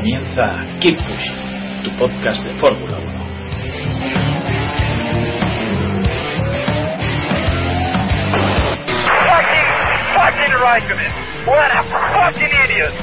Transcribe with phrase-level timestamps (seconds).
[0.00, 3.20] Comienza Keep Pushing, tu podcast de Fórmula 1.
[9.28, 9.68] Fucking,
[10.16, 11.12] fucking Raikkonen.
[11.44, 11.84] What a
[12.16, 12.94] fucking idiot.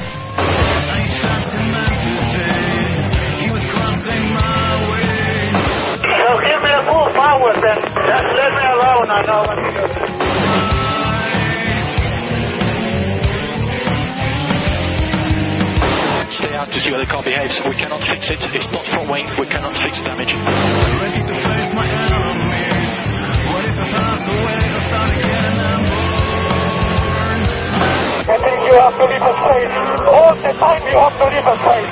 [6.18, 7.78] So give me a full power then.
[7.94, 10.07] Just let me alone, I know what to do.
[16.38, 17.58] Stay out to see how the car behaves.
[17.66, 18.38] We cannot fix it.
[18.54, 19.26] It's not front wing.
[19.42, 20.30] We cannot fix the damage.
[20.30, 20.38] I
[28.38, 29.74] think you have to leave a space.
[30.14, 31.90] All the time you have to leave a space.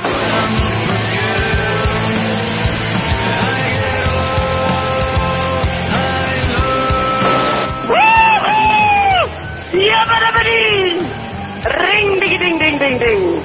[11.67, 13.36] Ring ding ding ding ding ding.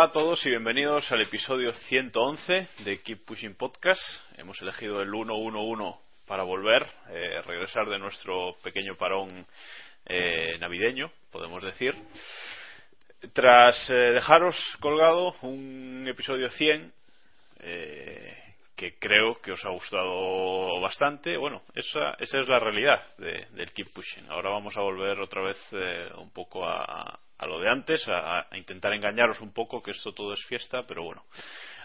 [0.00, 4.00] Hola a todos y bienvenidos al episodio 111 de Keep Pushing Podcast.
[4.38, 9.46] Hemos elegido el 111 para volver, eh, regresar de nuestro pequeño parón
[10.06, 11.94] eh, navideño, podemos decir.
[13.34, 16.94] Tras eh, dejaros colgado un episodio 100,
[17.58, 18.38] eh,
[18.74, 21.36] que creo que os ha gustado bastante.
[21.36, 24.30] Bueno, esa, esa es la realidad de- del Keep Pushing.
[24.30, 28.46] Ahora vamos a volver otra vez eh, un poco a, a lo de antes, a,
[28.54, 31.24] intentar engañaros un poco que esto todo es fiesta, pero bueno,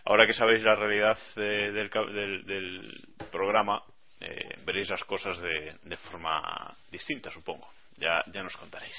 [0.03, 1.89] ahora que sabéis la realidad eh, del,
[2.45, 3.81] del- programa,
[4.19, 7.69] eh, veréis las cosas de, de forma distinta, supongo.
[7.97, 8.95] Ya, ya nos contaréis.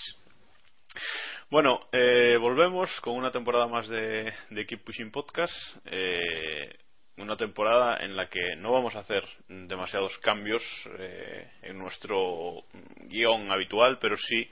[1.50, 5.54] Bueno, eh, volvemos con una temporada más de, de Keep Pushing Podcast.
[5.84, 6.74] eh,
[7.18, 10.62] una temporada en la que no vamos a hacer demasiados cambios
[10.98, 12.64] eh, en nuestro
[13.08, 14.50] guion habitual, pero sí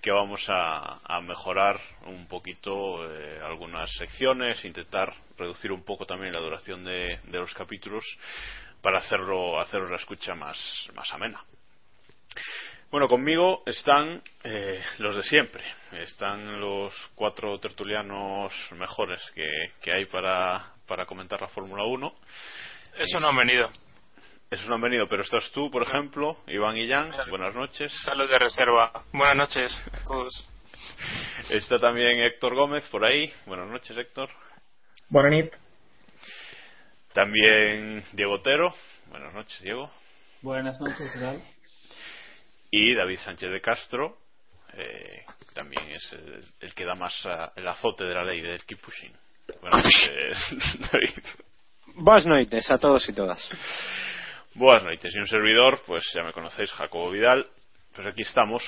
[0.00, 6.32] que vamos a, a mejorar un poquito eh, algunas secciones, intentar reducir un poco también
[6.32, 8.04] la duración de, de los capítulos
[8.80, 11.42] para hacerlo, hacerlo la escucha más, más amena.
[12.90, 15.64] Bueno, conmigo están eh, los de siempre.
[15.90, 22.14] Están los cuatro tertulianos mejores que, que hay para, para comentar la Fórmula 1.
[22.98, 23.70] Eso no han venido.
[24.50, 27.12] Esos no han venido, pero estás tú, por ejemplo, Iván y Jan.
[27.30, 27.92] Buenas noches.
[28.04, 28.92] Salud de reserva.
[29.12, 30.50] Buenas noches a todos.
[31.50, 33.32] Está también Héctor Gómez por ahí.
[33.46, 34.30] Buenas noches, Héctor.
[35.08, 35.52] Buenas nit.
[37.12, 38.72] También Diego Otero.
[39.08, 39.90] Buenas noches, Diego.
[40.42, 41.42] Buenas noches, ¿qué tal?
[42.70, 44.18] Y David Sánchez de Castro.
[44.74, 45.24] eh,
[45.54, 48.80] también es el, el que da más ah, el azote de la ley del keep
[48.80, 49.12] pushing.
[49.60, 50.38] Buenas noches,
[50.92, 51.24] David.
[51.96, 53.48] Buenas noites a todos y todas.
[54.58, 55.14] Buenas noches.
[55.14, 57.46] Y un servidor, pues ya me conocéis, Jacobo Vidal.
[57.94, 58.62] Pues aquí estamos.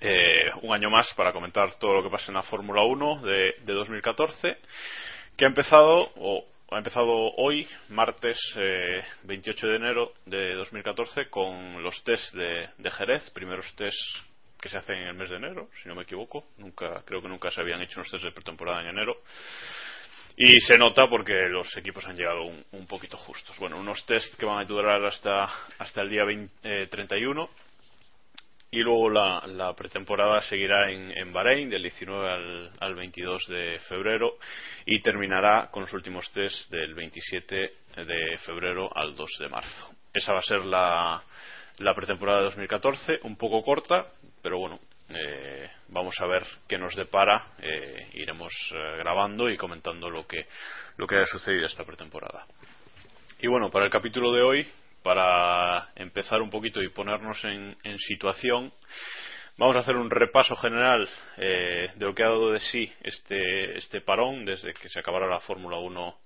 [0.00, 3.54] eh, un año más para comentar todo lo que pasa en la Fórmula 1 de,
[3.64, 4.56] de 2014,
[5.36, 11.82] que ha empezado, o ha empezado hoy, martes eh, 28 de enero de 2014, con
[11.82, 13.98] los test de, Jerez, primeros test
[14.60, 16.44] que se hacen en el mes de enero, si no me equivoco.
[16.58, 19.16] Nunca, creo que nunca se habían hecho unos test de pretemporada en enero.
[20.36, 23.56] Y se nota porque los equipos han llegado un, un poquito justos.
[23.58, 25.44] Bueno, unos test que van a durar hasta,
[25.78, 27.48] hasta el día 20, eh, 31
[28.74, 33.78] y luego la, la pretemporada seguirá en, en Bahrein del 19 al, al 22 de
[33.88, 34.32] febrero
[34.84, 37.54] y terminará con los últimos test del 27
[38.04, 39.90] de febrero al 2 de marzo.
[40.12, 41.22] Esa va a ser la,
[41.78, 44.08] la pretemporada de 2014, un poco corta,
[44.42, 47.52] pero bueno, eh, vamos a ver qué nos depara.
[47.58, 50.46] eh, iremos eh, grabando y comentando lo que,
[50.96, 52.46] lo que haya sucedido esta pretemporada.
[53.40, 54.66] Y bueno, para el capítulo de hoy,
[55.02, 58.72] para empezar un poquito y ponernos en, en situación,
[59.58, 63.76] vamos a hacer un repaso general eh, de lo que ha dado de sí este,
[63.76, 66.18] este parón desde que se acabara la Fórmula 1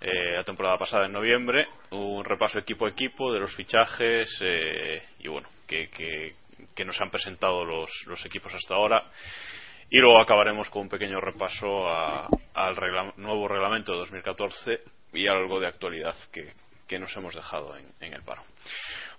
[0.00, 5.02] eh, la temporada pasada en noviembre, un repaso equipo a equipo de los fichajes eh,
[5.20, 6.34] y bueno, que, que,
[6.74, 9.04] que nos han presentado los, los equipos hasta ahora.
[9.90, 14.80] Y luego acabaremos con un pequeño repaso a- al regla- nuevo reglamento de 2014
[15.12, 16.52] y algo de actualidad que,
[16.88, 18.42] que nos hemos dejado en, en el paro.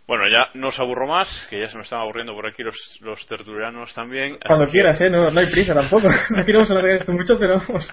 [0.07, 2.75] Bueno, ya no os aburro más, que ya se me están aburriendo por aquí los,
[3.01, 4.37] los tertulianos también.
[4.45, 5.09] Cuando quieras, ¿eh?
[5.09, 6.07] No, no hay prisa tampoco.
[6.29, 7.91] No queremos alargar esto mucho, pero vamos.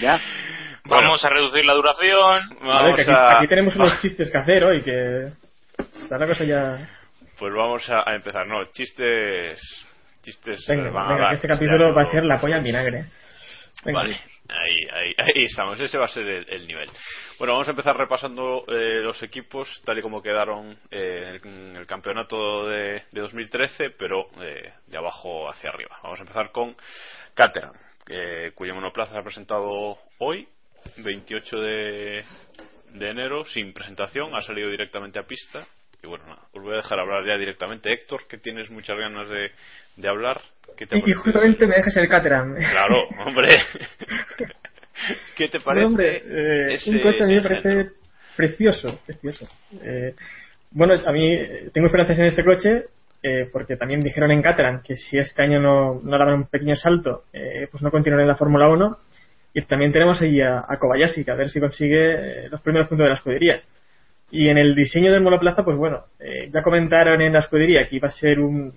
[0.00, 0.18] Ya.
[0.84, 2.42] Vamos a reducir la duración.
[2.62, 5.28] A ver, Vamos que aquí, a- aquí tenemos unos chistes que hacer hoy, que
[6.02, 6.88] está la cosa ya...
[7.42, 9.60] Pues vamos a, a empezar, no, chistes.
[10.22, 10.64] Chistes.
[10.68, 13.04] Venga, a dar este capítulo va a ser la polla en vinagre.
[13.84, 13.98] Venga.
[13.98, 14.16] Vale,
[14.48, 16.88] ahí, ahí, ahí estamos, ese va a ser el, el nivel.
[17.40, 21.84] Bueno, vamos a empezar repasando eh, los equipos tal y como quedaron eh, en el
[21.84, 25.98] campeonato de, de 2013, pero eh, de abajo hacia arriba.
[26.04, 26.76] Vamos a empezar con
[27.34, 27.74] Caterham,
[28.54, 30.46] cuyo monoplaza se ha presentado hoy,
[30.98, 32.24] 28 de,
[32.90, 35.66] de enero, sin presentación, ha salido directamente a pista.
[36.02, 37.92] Y bueno, nada, os voy a dejar hablar ya directamente.
[37.92, 39.50] Héctor, que tienes muchas ganas de,
[39.96, 40.40] de hablar.
[40.76, 42.56] ¿Qué te ha Y, y justamente me dejas el Caterham.
[42.56, 43.48] Claro, hombre.
[45.36, 45.86] ¿Qué te parece?
[45.86, 47.90] hombre, eh, ese un coche a mí me parece
[48.36, 49.46] precioso, precioso.
[49.82, 50.14] Eh,
[50.70, 51.38] bueno, a mí
[51.72, 52.84] tengo esperanzas en este coche
[53.22, 56.74] eh, porque también dijeron en Caterham que si este año no, no daban un pequeño
[56.74, 58.96] salto, eh, pues no continuarán en la Fórmula 1.
[59.54, 62.88] Y también tenemos ahí a, a Kobayashi, que a ver si consigue eh, los primeros
[62.88, 63.62] puntos de la escudería.
[64.32, 67.96] Y en el diseño del monoplaza, pues bueno, eh, ya comentaron en la escudería que
[67.96, 68.72] iba a ser un.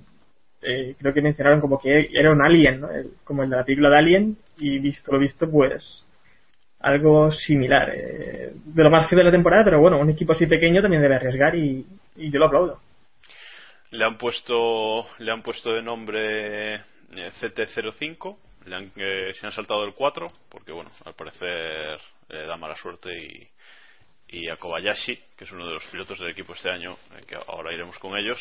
[0.61, 2.89] eh, creo que mencionaron como que era un alien, ¿no?
[3.23, 6.05] Como el de la película de Alien, y visto lo visto, pues.
[6.81, 7.89] Algo similar.
[7.95, 11.01] eh, de lo más feo de la temporada, pero bueno, un equipo así pequeño también
[11.01, 11.85] debe arriesgar y,
[12.17, 12.79] y yo lo aplaudo.
[13.91, 16.81] Le han puesto, le han puesto de nombre eh,
[17.41, 18.37] CT05.
[18.65, 21.99] Le han, eh, se han saltado el 4 porque bueno, al parecer
[22.29, 23.47] eh, da mala suerte y,
[24.27, 27.73] y a Kobayashi, que es uno de los pilotos del equipo este año, que ahora
[27.73, 28.39] iremos con ellos,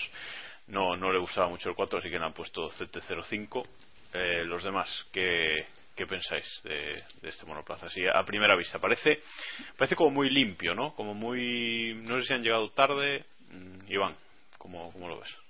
[0.67, 3.69] no, no le gustaba mucho el 4, así que le han puesto CT05.
[4.15, 7.87] Eh, los demás, ¿qué, qué pensáis de, de este monoplaza?
[7.87, 9.21] Así, a primera vista, parece,
[9.77, 10.95] parece como muy limpio, ¿no?
[10.95, 11.95] Como muy.
[12.03, 13.25] No sé si han llegado tarde.
[13.51, 14.17] Mm, Iván,
[14.57, 15.44] ¿cómo, cómo lo ves?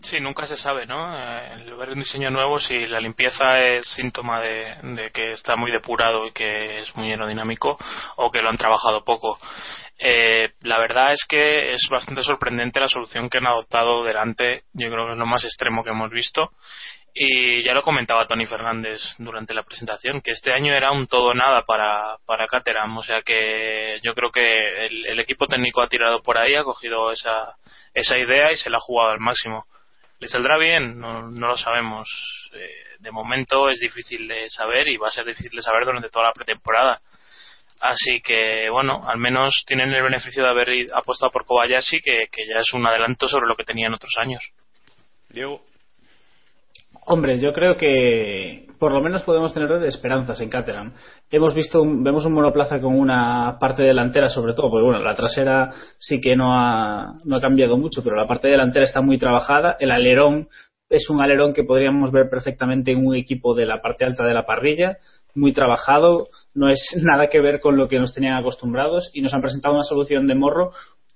[0.00, 1.12] Sí, nunca se sabe, ¿no?
[1.18, 5.72] Eh, El ver un diseño nuevo, si la limpieza es síntoma de, que está muy
[5.72, 7.76] depurado y que es muy aerodinámico
[8.16, 9.38] o que lo han trabajado poco.
[9.98, 14.62] Eh, la verdad es que es bastante sorprendente la solución que han adoptado delante.
[14.72, 16.52] Yo creo que es lo más extremo que hemos visto.
[17.12, 21.34] Y ya lo comentaba Tony Fernández durante la presentación, que este año era un todo
[21.34, 22.96] nada para, para Caterham.
[22.98, 26.62] O sea que yo creo que el, el equipo técnico ha tirado por ahí, ha
[26.62, 27.56] cogido esa,
[27.94, 29.66] esa idea y se la ha jugado al máximo.
[30.20, 30.98] ¿Le saldrá bien?
[30.98, 32.08] No, no lo sabemos.
[32.52, 36.10] Eh, de momento es difícil de saber y va a ser difícil de saber durante
[36.10, 37.00] toda la pretemporada.
[37.80, 42.46] Así que, bueno, al menos tienen el beneficio de haber apostado por Kobayashi, que, que
[42.46, 44.50] ya es un adelanto sobre lo que tenían otros años.
[45.28, 45.64] Diego.
[47.04, 50.92] Hombre, yo creo que por lo menos podemos tener esperanzas en Caterham.
[51.30, 55.14] Hemos visto, un- vemos un monoplaza con una parte delantera, sobre todo, porque bueno, la
[55.16, 59.18] trasera sí que no ha, no ha cambiado mucho, pero la parte delantera está muy
[59.18, 59.76] trabajada.
[59.80, 60.48] El alerón
[60.90, 64.32] es un alerón que podríamos ver perfectamente en un equipo de la parte alta de
[64.34, 64.96] la parrilla,
[65.34, 69.34] muy trabajado, no es nada que ver con lo que nos tenían acostumbrados y nos
[69.34, 70.70] han presentado una solución de morro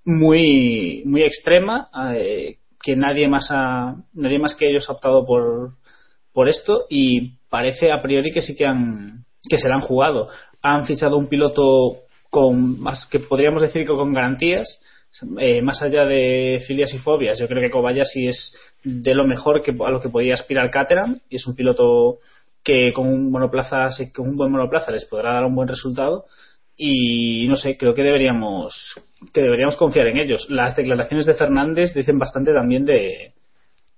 [0.05, 5.75] muy, muy extrema, eh, que nadie más ha, nadie más que ellos ha optado por,
[6.33, 10.29] por esto y parece a priori que sí que han que se la han jugado
[10.63, 11.99] han fichado un piloto
[12.31, 14.81] con más que podríamos decir que con garantías
[15.39, 19.63] eh, más allá de filias y fobias yo creo que Kobayashi es de lo mejor
[19.63, 22.21] que a lo que podía aspirar Caterham y es un piloto
[22.65, 26.25] que con un monoplaza con un buen monoplaza les podrá dar un buen resultado
[26.85, 28.95] y no sé, creo que deberíamos
[29.33, 30.47] que deberíamos confiar en ellos.
[30.49, 33.33] Las declaraciones de Fernández dicen bastante también de,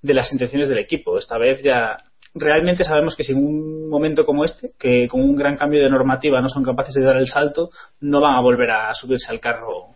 [0.02, 1.16] de las intenciones del equipo.
[1.16, 1.96] Esta vez ya
[2.34, 5.90] realmente sabemos que si en un momento como este, que con un gran cambio de
[5.90, 9.40] normativa no son capaces de dar el salto, no van a volver a subirse al
[9.40, 9.94] carro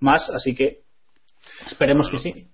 [0.00, 0.80] más, así que
[1.66, 2.48] esperemos que sí.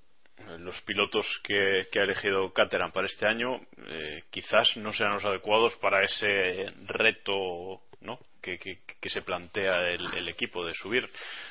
[0.58, 5.24] Los pilotos que, que ha elegido Caterham para este año eh, quizás no sean los
[5.24, 8.18] adecuados para ese reto ¿no?
[8.42, 11.08] que, que, que se plantea el, el equipo de subir.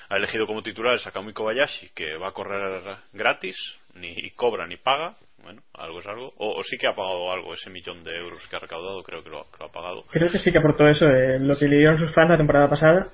[0.10, 3.56] Ha elegido como titular el Sakamui Kobayashi, que va a correr gratis,
[3.96, 5.16] ni cobra ni paga.
[5.42, 6.34] Bueno, algo es algo.
[6.38, 9.24] O, o sí que ha pagado algo, ese millón de euros que ha recaudado, creo
[9.24, 10.04] que lo, que lo ha pagado.
[10.12, 12.70] Creo que sí que aportó eso, eh, lo que le dieron sus fans la temporada
[12.70, 13.10] pasada.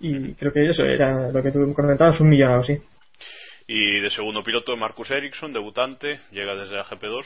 [0.00, 2.76] Y creo que eso era lo que tú comentabas, un millón o así.
[3.66, 7.24] Y de segundo piloto, Marcus Ericsson, debutante, llega desde la GP2.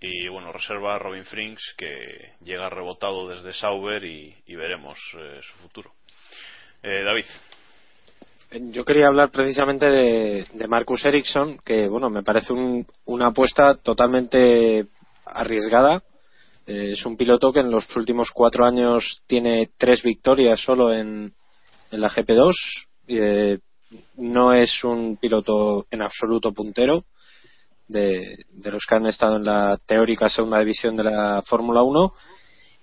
[0.00, 5.40] Y bueno, reserva a Robin Frings, que llega rebotado desde Sauber y, y veremos eh,
[5.42, 5.90] su futuro.
[6.82, 7.24] Eh, David.
[8.50, 13.74] Yo quería hablar precisamente de, de Marcus Ericsson, que bueno, me parece un- una apuesta
[13.74, 14.86] totalmente
[15.26, 16.02] arriesgada.
[16.66, 21.34] Eh, es un piloto que en los últimos cuatro años tiene tres victorias solo en,
[21.90, 22.52] la GP2.
[23.08, 23.58] Eh,
[24.16, 27.04] no es un piloto en absoluto puntero
[27.86, 32.12] de, de los que han estado en la teórica segunda división de la Fórmula 1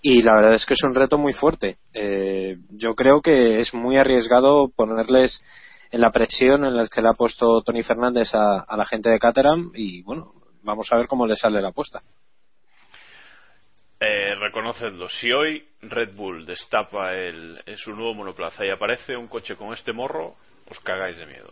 [0.07, 1.77] y la verdad es que es un reto muy fuerte.
[1.91, 5.41] Eh, yo creo que es muy arriesgado ponerles
[5.89, 9.09] en la presión en la que le ha puesto Tony Fernández a, a la gente
[9.09, 10.31] de Caterham y bueno,
[10.61, 12.03] vamos a ver cómo le sale la apuesta.
[13.99, 19.55] Eh, reconocedlo, si hoy Red Bull destapa el, su nuevo monoplaza y aparece un coche
[19.55, 20.35] con este morro,
[20.69, 21.51] os cagáis de miedo.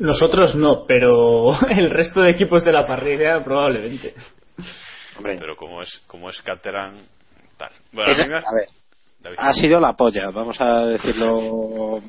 [0.00, 4.14] Nosotros no, pero el resto de equipos de la parrilla probablemente.
[5.16, 5.36] Hombre.
[5.38, 7.06] Pero como es como es Caterham,
[7.60, 7.70] tal.
[7.92, 8.68] Bueno, Esa- a ver,
[9.20, 9.36] David.
[9.38, 12.00] ha sido la polla, vamos a decirlo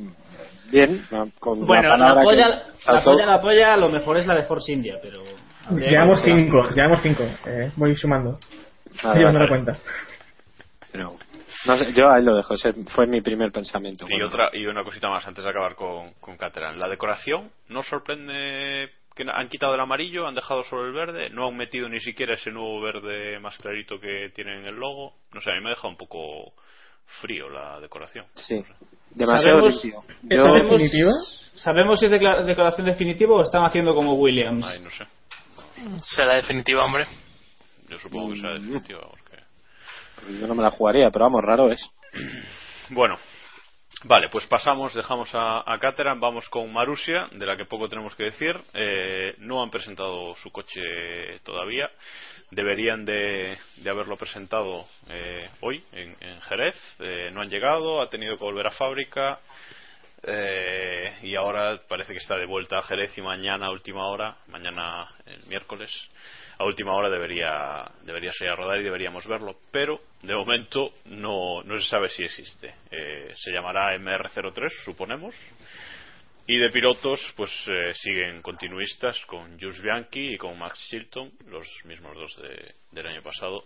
[0.72, 1.06] bien.
[1.40, 4.26] Con Bueno, la, la, palabra polla, que la polla, la polla, a lo mejor es
[4.26, 5.22] la de Force India, pero.
[5.72, 7.24] Llevamos cinco, llevamos cinco.
[7.46, 8.40] Eh, voy sumando.
[9.04, 9.48] Llevando la vale.
[9.50, 9.78] cuenta.
[10.92, 11.16] Pero,
[11.66, 14.06] no sé, yo ahí lo dejo, ese fue mi primer pensamiento.
[14.08, 16.78] Y Bueno, otra y una cosita más antes de acabar con, con Caterham.
[16.78, 18.90] La decoración no sorprende
[19.24, 22.36] que han quitado el amarillo, han dejado solo el verde, no han metido ni siquiera
[22.36, 25.14] ese nuevo verde más clarito que tienen en el logo.
[25.34, 26.54] No sé, a mí me ha dejado un poco
[27.22, 28.26] frío la decoración.
[28.36, 28.64] Sí,
[29.12, 30.04] demasiado ¿Sabemos, limpio.
[30.30, 31.12] ¿Es Yo- la definitiva?
[31.56, 34.66] ¿Sabemos si es declaración definitiva o están haciendo como Williams?
[34.66, 35.06] Ay, no sé.
[36.02, 37.06] Será definitiva, hombre.
[37.90, 38.54] Yo supongo que sea Mm.
[38.62, 39.02] definitiva.
[39.10, 39.44] Porque...
[40.22, 41.82] Pues yo no me la jugaría, pero vamos, raro es.
[42.90, 43.18] Bueno,
[44.04, 48.16] vale, pues pasamos, dejamos a, a Caterham, vamos con Marusia, de la que poco tenemos
[48.16, 48.56] que decir.
[48.74, 50.82] Eh, no han presentado su coche
[51.44, 51.90] todavía.
[52.52, 56.76] Deberían de, de haberlo presentado eh, hoy en, Jerez.
[57.00, 59.40] Eh, no han llegado, ha tenido que volver a fábrica.
[60.24, 65.08] eh, y ahora parece que está de vuelta a Jerez y mañana última hora, mañana
[65.26, 65.90] el miércoles,
[66.58, 71.64] a última hora debería debería salir a rodar y deberíamos verlo, pero de momento no,
[71.64, 72.74] no se sabe si existe.
[72.92, 75.36] Eh, se llamará MR03, suponemos.
[76.48, 81.68] Y de pilotos, pues eh, siguen continuistas con Jules Bianchi y con Max Chilton, los
[81.86, 83.64] mismos dos de- del año pasado.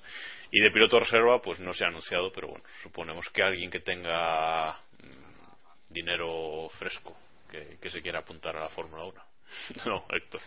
[0.52, 3.80] Y de piloto reserva, pues no se ha anunciado, pero bueno, suponemos que alguien que
[3.80, 7.18] tenga mm, dinero fresco,
[7.50, 9.22] que, que se quiera apuntar a la Fórmula 1.
[9.86, 10.42] no, Héctor,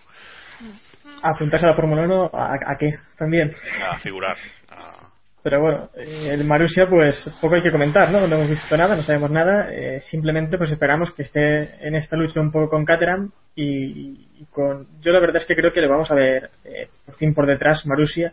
[1.22, 2.90] Apuntarse a la Fórmula 1, ¿a, a qué?
[3.16, 3.52] También.
[3.90, 4.36] a figurar.
[4.70, 5.08] a-
[5.42, 8.26] Pero bueno, eh, el Marussia, pues poco hay que comentar, ¿no?
[8.26, 9.68] No hemos visto nada, no sabemos nada.
[9.72, 14.44] eh, simplemente, pues esperamos que esté en esta lucha un poco con Caterham y, y
[14.52, 14.86] con.
[15.00, 17.46] Yo la verdad es que creo que le vamos a ver eh, por fin por
[17.46, 18.32] detrás Marussia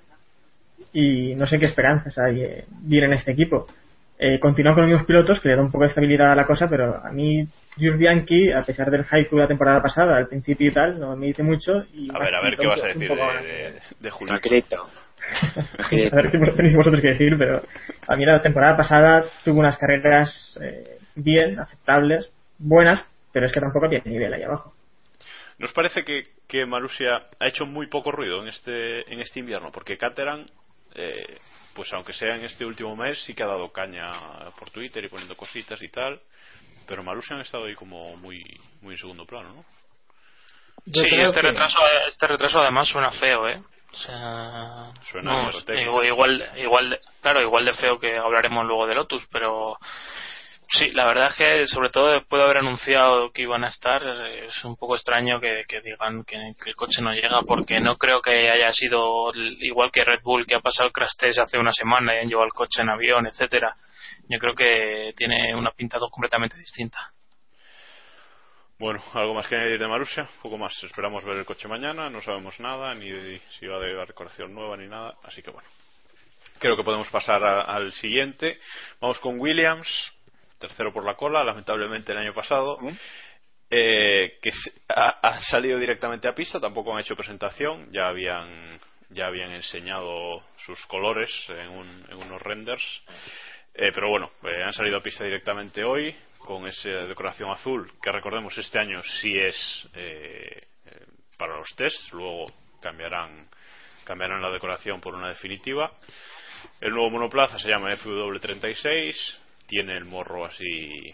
[0.94, 3.68] y no sé qué esperanzas hay eh, bien en este equipo.
[4.18, 6.46] Eh, continúa con los mismos pilotos, que le da un poco de estabilidad a la
[6.46, 7.46] cosa, pero a mí,
[7.76, 11.18] Jules Bianchi, a pesar del hype de la temporada pasada, al principio y tal, no
[11.18, 11.84] me dice mucho.
[11.94, 14.36] Y A ver, a ver qué vas a decir de, de, de Julio.
[15.80, 17.64] A ver qué tenéis vosotros que decir, pero
[18.08, 22.30] a mí la temporada pasada tuvo unas carreras eh, bien, aceptables,
[22.60, 24.74] buenas, pero es que tampoco tiene nivel ahí abajo.
[25.58, 29.72] ¿Nos parece que, que Marussia ha hecho muy poco ruido en este, en este invierno?
[29.72, 30.46] Porque Caterham,
[30.96, 31.38] eh,
[31.76, 35.10] pues aunque sea en este último mes, sí que ha dado caña por Twitter y
[35.10, 36.20] poniendo cositas y tal.
[36.88, 38.42] Pero Marussia han estado ahí como muy,
[38.82, 39.66] muy en segundo plano, ¿no?
[40.86, 43.62] Yo sí, este que- retraso, este retraso además suena feo, ¿eh?
[43.92, 49.26] O sea, Suena no, igual, igual, claro, igual de feo que hablaremos luego de Lotus,
[49.32, 49.78] pero
[50.70, 54.02] sí, la verdad es que sobre todo después de haber anunciado que iban a estar,
[54.28, 58.50] es un poco extraño que, digan que, el coche no llega, porque no creo que
[58.50, 62.16] haya sido igual que Red Bull, que ha pasado el crash test hace una semana
[62.16, 63.76] y han llevado el coche en avión, etcétera.
[64.28, 67.12] Yo creo que tiene una pinta completamente distinta.
[68.78, 70.74] Bueno, algo más que añadir de Marussia, poco más.
[70.84, 74.54] Esperamos ver el coche mañana, no sabemos nada, ni de- si va de la decoración
[74.54, 75.68] nueva ni nada, así que bueno.
[76.60, 78.60] Creo que podemos pasar a- al siguiente.
[79.00, 79.88] Vamos con Williams,
[80.60, 82.78] tercero por la cola, lamentablemente el año pasado.
[83.70, 89.26] eh, que se- ha, salido directamente a pista, tampoco han hecho presentación, ya habían ya
[89.28, 92.84] habían enseñado sus colores en, un- en unos renders,
[93.78, 98.12] Eh, pero bueno, eh, han salido a pista directamente hoy con esa decoración azul que
[98.12, 101.06] recordemos este año sí es eh, eh,
[101.38, 102.46] para los tests, luego
[102.82, 103.50] cambiarán
[104.06, 105.92] cambiarán la decoración por una definitiva.
[106.80, 111.14] El nuevo monoplaza se llama FW36, tiene el morro así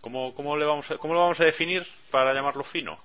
[0.00, 2.98] ¿Cómo, cómo, le vamos a, ¿Cómo lo vamos a definir para llamarlo fino?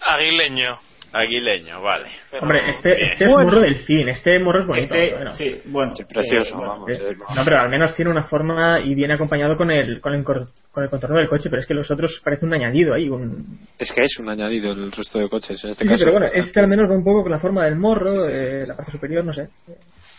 [0.00, 0.78] Aguileño.
[1.12, 2.08] Aguileño, vale.
[2.40, 3.06] Hombre, este, Bien.
[3.06, 4.94] este es morro del fin, este morro es bonito.
[4.94, 5.32] Este, bueno.
[5.32, 5.92] sí, bueno.
[6.08, 6.90] precioso, eh, bueno, vamos.
[6.90, 10.14] Eh, eh, No, pero al menos tiene una forma y viene acompañado con el, con
[10.14, 13.08] el, con el contorno del coche, pero es que los otros parece un añadido ahí.
[13.08, 13.60] Un...
[13.78, 15.62] Es que es un añadido el resto de coches.
[15.64, 17.38] En este Sí, sí, caso, pero bueno, este al menos va un poco con la
[17.38, 19.48] forma del morro, eh, la parte superior, no sé.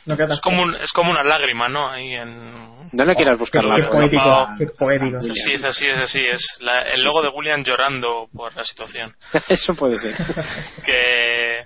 [0.07, 1.89] No queda tan Es como, un- es como una lágrima, ¿no?
[1.89, 2.89] Ahí en...
[2.93, 5.19] No le quieras buscar Qué, la qué poético, qué poético.
[5.21, 6.19] Sí, es así, es así.
[6.25, 9.13] Es la- el logo de William llorando por la situación.
[9.49, 10.15] Eso puede ser.
[10.85, 11.63] que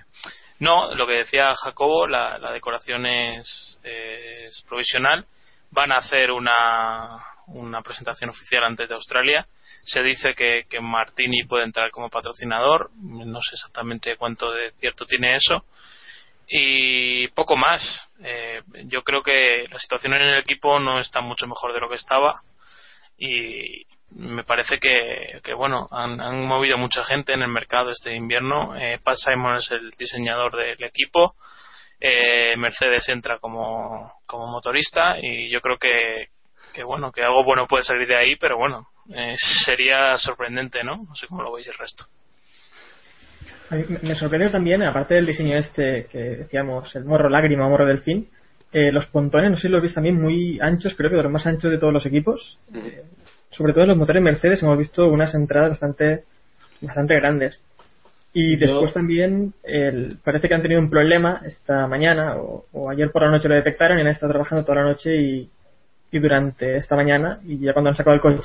[0.58, 5.24] no lo que decía Jacobo la, la decoración es, es provisional
[5.70, 7.18] van a hacer una
[7.48, 9.44] una presentación oficial antes de Australia
[9.82, 15.04] se dice que, que Martini puede entrar como patrocinador no sé exactamente cuánto de cierto
[15.04, 15.64] tiene eso
[16.54, 17.82] y poco más.
[18.22, 21.88] Eh, yo creo que la situación en el equipo no está mucho mejor de lo
[21.88, 22.42] que estaba
[23.16, 28.14] y me parece que, que, bueno han, han movido mucha gente en el mercado este
[28.14, 28.76] invierno.
[28.76, 31.36] Eh, Pat Simon es el diseñador del equipo.
[31.98, 36.28] Eh, Mercedes entra como, como motorista y yo creo que,
[36.74, 40.96] que bueno que algo bueno puede salir de ahí pero bueno eh, sería sorprendente no
[40.96, 42.06] no sé cómo lo veis el resto
[43.72, 47.86] A mí me- sorprendió también, aparte del diseño este que decíamos, el morro lágrima, morro
[47.86, 48.28] delfín,
[48.70, 51.32] eh, los pontones, no sé si los veis también muy anchos, creo que de los
[51.32, 52.58] más anchos de todos los equipos.
[52.74, 53.02] Eh,
[53.50, 56.24] sobre todo en los motores Mercedes hemos visto unas entradas bastante,
[56.80, 57.62] bastante grandes.
[58.34, 62.90] Y Yo- después también el- parece que han tenido un problema esta mañana o, o
[62.90, 65.50] ayer por la noche lo detectaron y han estado trabajando toda la noche y,
[66.10, 68.42] y durante esta mañana y ya cuando han sacado el coche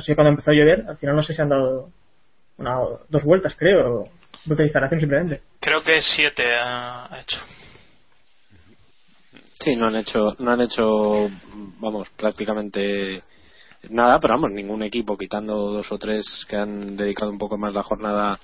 [0.00, 1.90] sido cuando empezó a llover al final no sé si han dado
[2.58, 2.76] una,
[3.08, 4.08] dos vueltas creo
[4.44, 7.38] de instalación simplemente creo que siete ha hecho
[9.62, 11.28] Sí, no han hecho, no han hecho,
[11.80, 13.22] vamos, prácticamente
[13.90, 17.74] nada, pero vamos, ningún equipo, quitando dos o tres que han dedicado un poco más
[17.74, 18.40] la jornada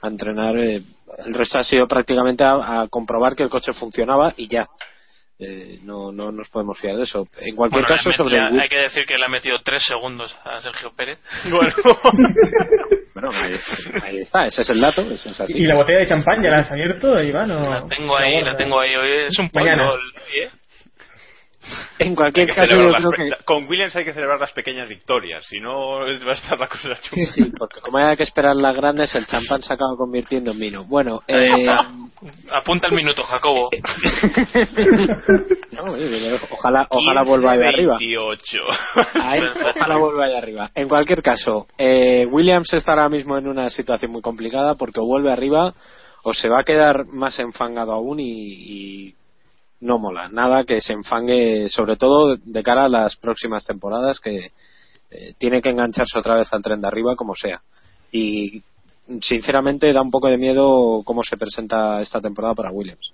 [0.00, 0.82] a entrenar, eh,
[1.24, 4.68] el resto ha sido prácticamente a, a comprobar que el coche funcionaba y ya.
[5.38, 7.26] Eh, no, no nos podemos fiar de eso.
[7.40, 10.34] En cualquier Bueno, caso, sobre el hay que decir que le ha metido tres segundos
[10.44, 11.18] a Sergio Pérez
[11.50, 11.74] Bueno,
[13.12, 13.50] Bueno, ahí,
[14.02, 15.58] ahí está, ese es el dato, eso es así.
[15.58, 18.56] y la botella de champán ya la has abierto Iván o la tengo ahí la
[18.56, 20.50] tengo ahí hoy es un pollo ¿eh?
[21.98, 25.60] En cualquier caso, yo creo que con Williams hay que celebrar las pequeñas victorias, si
[25.60, 27.24] no va a estar la cosa chunga.
[27.24, 30.84] sí, porque como hay que esperar las grandes, el champán se acaba convirtiendo en vino.
[30.84, 31.66] Bueno, eh,
[32.52, 33.70] apunta el minuto Jacobo
[35.72, 35.84] no,
[36.50, 37.96] ojalá, ojalá vuelva ahí arriba.
[37.98, 38.58] 28.
[39.14, 39.40] Ahí,
[39.76, 40.70] ojalá vuelva ahí arriba.
[40.74, 45.06] En cualquier caso, eh, Williams está ahora mismo en una situación muy complicada porque o
[45.06, 45.74] vuelve arriba
[46.22, 49.15] o se va a quedar más enfangado aún y, y
[49.80, 50.28] no mola.
[50.28, 54.52] Nada que se enfangue, sobre todo de cara a las próximas temporadas, que
[55.10, 57.62] eh, tiene que engancharse otra vez al tren de arriba como sea.
[58.10, 58.62] Y
[59.20, 63.12] sinceramente da un poco de miedo cómo se presenta esta temporada para Williams.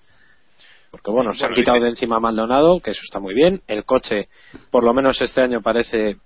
[0.90, 3.34] Porque bueno, se han Bueno, quitado dice- de encima a Maldonado, que eso está muy
[3.34, 3.62] bien.
[3.66, 4.28] El coche,
[4.70, 6.16] por lo menos este año, parece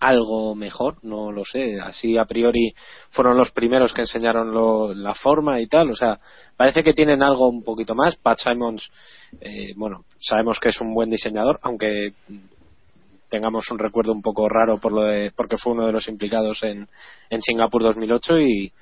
[0.00, 1.78] algo mejor, no lo sé.
[1.80, 2.74] Así a priori
[3.10, 5.90] fueron los primeros que enseñaron lo- la forma y tal.
[5.90, 6.18] O sea,
[6.56, 8.16] parece que tienen algo un poquito más.
[8.16, 8.90] Pat Simons,
[9.40, 12.14] eh, bueno, sabemos que es un buen diseñador, aunque
[13.28, 16.62] tengamos un recuerdo un poco raro por lo de, porque fue uno de los implicados
[16.64, 16.88] en,
[17.28, 18.72] en Singapur 2008 y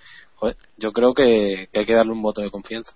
[0.78, 2.92] yo creo que, que hay que darle un voto de confianza.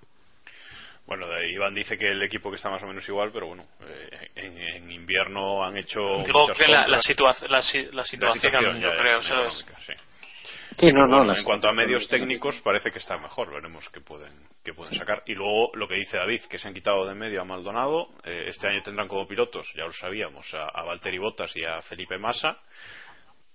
[1.12, 3.48] Bueno, de ahí Iván dice que el equipo que está más o menos igual, pero
[3.48, 6.22] bueno, eh, en, en invierno han hecho.
[6.25, 7.07] digo que la, la, compras.
[7.07, 9.92] situa- la, si- la La situación, yo creo ya, eso es- económica, sí.
[10.79, 13.87] Sí, no, no, Bueno, las- en cuanto a medios técnicos parece que está mejor veremos
[13.90, 14.33] qué pueden
[14.64, 17.42] qué pueden sacar y luego lo que dice David que se han quitado de medio
[17.42, 21.55] a Maldonado eh, este año tendrán como pilotos ya lo sabíamos a, a Valtteri Bottas
[21.57, 22.59] y a Felipe Massa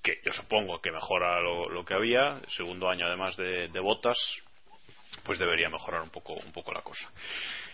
[0.03, 4.17] que yo supongo que mejora lo, lo que había segundo año además de, de Bottas
[5.23, 7.09] pues debería mejorar un poco un poco la cosa.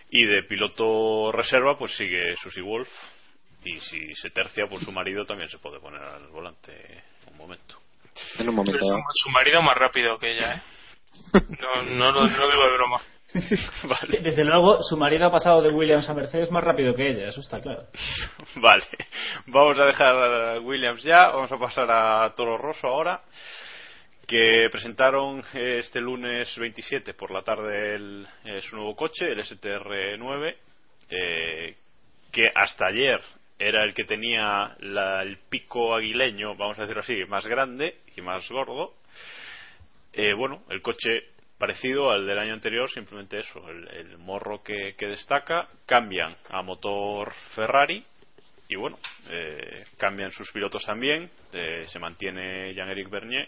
[0.10, 2.90] Y de piloto reserva pues sigue Susie Wolf.
[3.66, 7.80] Y si se tercia por su marido también se puede poner al volante un momento.
[8.38, 10.62] En un momento Pero su, marido más rápido que ella, ¿eh?
[11.34, 13.02] No, no, lo, no digo de broma.
[14.22, 17.42] Desde luego, su marido ha pasado de Williams a Mercedes más rápido que ella, eso
[17.42, 17.88] está claro.
[18.56, 18.86] Vale,
[19.48, 23.22] vamos a dejar a Williams ya, vamos a pasar a Toro Rosso ahora,
[24.34, 29.40] que presentaron eh, este lunes 27 por la tarde el- eh, su nuevo coche, el
[29.40, 30.56] STR9,
[31.12, 31.76] eh,
[32.32, 33.22] que hasta ayer
[33.60, 38.22] era el que tenía la- el pico aguileño, vamos a decirlo así, más grande y
[38.22, 38.96] más gordo.
[40.14, 41.26] Eh, bueno, el coche
[41.60, 47.32] parecido al del año anterior, simplemente eso, el, el morro que, destaca, cambian a motor
[47.54, 48.04] Ferrari
[48.68, 48.98] y bueno,
[49.30, 53.48] eh, cambian sus pilotos también, se mantiene Jean-Éric Bernier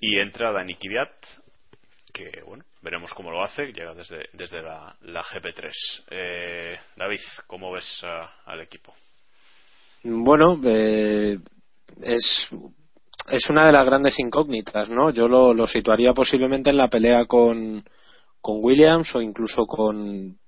[0.00, 1.12] y entra Dani Kvyat
[2.12, 5.70] que bueno, veremos cómo lo hace, llega desde, desde la, la GP3.
[6.10, 8.02] Eh, David, ¿cómo ves
[8.46, 8.94] al equipo?
[10.02, 11.38] Bueno, eh,
[12.02, 12.48] es,
[13.28, 15.10] es una de las grandes incógnitas, ¿no?
[15.10, 17.84] Yo lo, lo situaría posiblemente en la pelea con,
[18.40, 20.38] con Williams o incluso con,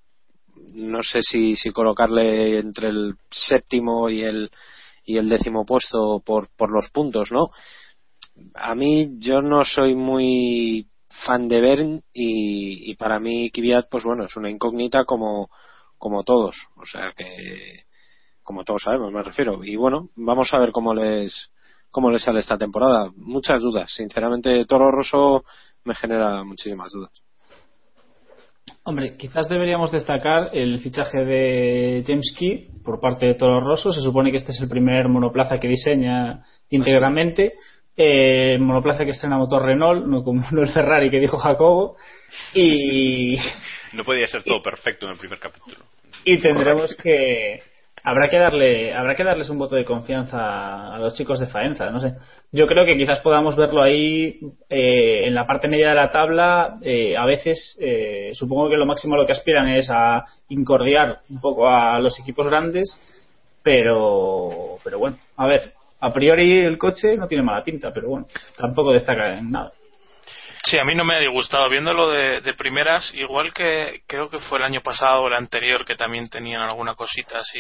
[0.75, 4.51] no sé si, si colocarle entre el séptimo y el,
[5.05, 7.51] y el décimo puesto por, por los puntos, ¿no?
[8.55, 10.89] A mí yo no soy muy
[11.25, 15.51] fan de Bern y, para mí Kvyat, pues bueno, es una incógnita como,
[15.99, 16.57] como todos.
[16.77, 17.85] O sea que,
[18.43, 19.63] como todos sabemos, me refiero.
[19.65, 21.51] Y bueno, vamos a ver cómo les,
[21.91, 23.11] cómo les sale esta temporada.
[23.17, 23.93] Muchas dudas.
[23.95, 25.45] Sinceramente, Toro Rosso
[25.85, 27.23] me genera muchísimas dudas.
[28.85, 33.93] Hombre, quizás deberíamos destacar el fichaje de James Key por parte de Toro Rosso.
[33.93, 37.55] Se supone que este es el primer monoplaza que diseña íntegramente.
[37.97, 41.97] Eh, monoplaza que estrena motor Renault, no como no el Ferrari que dijo Jacobo.
[42.55, 43.37] Y,
[43.93, 45.77] No podía ser todo perfecto en el primer capítulo.
[46.25, 47.63] y tendremos que
[48.05, 51.91] habrá que darle habrá que darles un voto de confianza a los chicos de Faenza
[51.91, 52.15] no sé
[52.51, 56.79] yo creo que quizás podamos verlo ahí eh, en la parte media de la tabla
[56.83, 61.21] eh, a veces eh, supongo que lo máximo a lo que aspiran es a incordiar
[61.31, 63.01] un poco a los equipos grandes
[63.63, 68.27] pero pero bueno a ver a priori el coche no tiene mala pinta pero bueno
[68.57, 69.71] tampoco destaca en nada
[70.65, 74.39] Sí, a mí no me ha disgustado viéndolo de, de primeras, igual que creo que
[74.39, 77.59] fue el año pasado o el anterior que también tenían alguna cosita así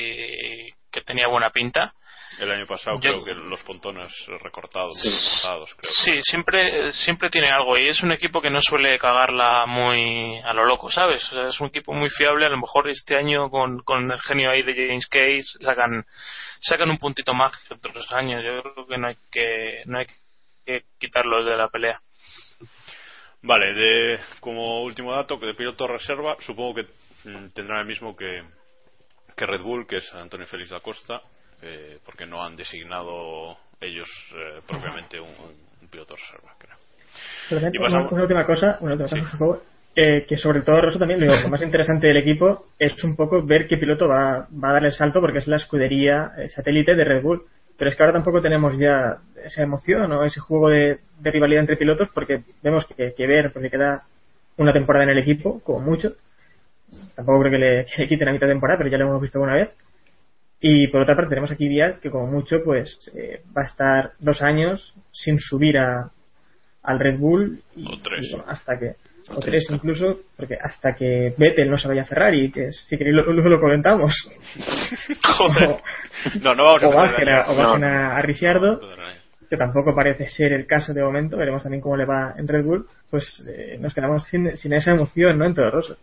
[0.89, 1.93] que tenía buena pinta.
[2.39, 5.93] El año pasado Yo- creo que los pontones recortados, desmontados, creo.
[5.93, 10.53] Sí, siempre siempre tiene algo y es un equipo que no suele cagarla muy a
[10.53, 11.25] lo loco, ¿sabes?
[11.33, 14.21] O sea, es un equipo muy fiable, a lo mejor este año con, con el
[14.21, 16.05] genio ahí de James Case sacan
[16.63, 18.43] sacan un puntito más que otros años.
[18.45, 20.07] Yo creo que no hay que no hay
[20.65, 22.01] que quitarlos de la pelea.
[23.43, 26.87] Vale, de, como último dato, que de piloto reserva, supongo que
[27.29, 28.45] mm, tendrán el mismo que,
[29.37, 31.21] que Red Bull, que es Antonio Félix da Costa,
[31.61, 35.35] eh, porque no han designado ellos eh, propiamente un,
[35.81, 36.77] un piloto reserva, creo.
[37.49, 39.63] Pero Y una, pasamos- una última cosa, una última cosa, Jacobo,
[39.95, 43.45] eh, que sobre todo Rosso también lo, lo más interesante del equipo es un poco
[43.45, 46.95] ver qué piloto va, va a dar el salto porque es la escudería eh, satélite
[46.95, 47.43] de Red Bull.
[47.79, 51.63] Pero es que ahora tampoco tenemos ya esa emoción o ese juego de, de rivalidad
[51.63, 54.05] entre pilotos porque vemos que, que ver, porque queda
[54.57, 56.15] una temporada en el equipo, como mucho.
[57.17, 59.23] Tampoco creo que le, que le quiten a mitad de temporada, pero ya lo hemos
[59.23, 59.71] visto una vez.
[60.61, 64.13] Y por otra parte tenemos aquí Vial, que como mucho pues eh, va a estar
[64.21, 66.11] dos años sin subir a,
[66.83, 68.29] al Red Bull y, O tres.
[68.29, 68.95] y, bueno, hasta que
[69.35, 72.97] O tres, incluso porque hasta que Vettel no se vaya a Ferrari que es- si
[72.97, 74.13] queréis lo, lo- lo comentamos
[75.23, 75.71] Joder.
[76.43, 76.93] No, no vamos a o
[77.73, 77.87] a- No.
[77.87, 78.81] a, a Ricciardo
[79.49, 82.65] que tampoco parece ser el caso de momento veremos también cómo le va en Red
[82.65, 85.45] Bull pues eh, nos quedamos sin, sin esa emoción ¿no?
[85.47, 85.97] en todo Rosso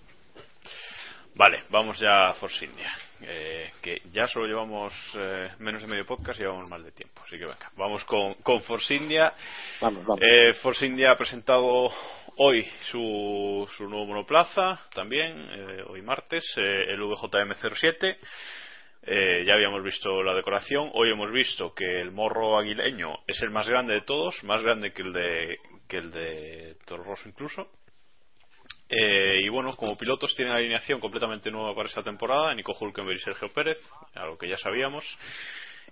[1.35, 2.89] Vale, vamos ya a Force India.
[3.21, 7.21] eh, que ya solo llevamos eh, menos de medio podcast y llevamos más de tiempo.
[7.25, 9.31] Así que venga, vamos con, con Force India.
[9.79, 10.21] Vamos, vamos.
[10.21, 11.89] Eh, Force India ha presentado
[12.41, 18.17] hoy su, su nuevo monoplaza, también, eh, hoy martes, eh, el VJM07.
[19.01, 20.89] Eh, ya habíamos visto la decoración.
[20.93, 24.93] Hoy hemos visto que el morro aguileño es el más grande de todos, más grande
[24.93, 27.71] que el de, que el de Toro incluso.
[28.87, 33.21] Eh, y bueno, como pilotos tienen alineación completamente nueva para esta temporada, Nico Hulkenberg y
[33.21, 33.79] Sergio Pérez,
[34.15, 35.03] algo que ya sabíamos.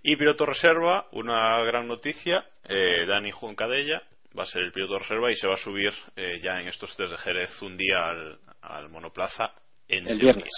[0.02, 4.02] Y piloto reserva, una gran noticia, eh, Dani Juan Cadella
[4.38, 6.96] va a ser el piloto reserva y se va a subir eh, ya en estos
[6.96, 9.52] test de Jerez un día al, al monoplaza
[9.88, 10.34] en El teoría.
[10.34, 10.54] viernes.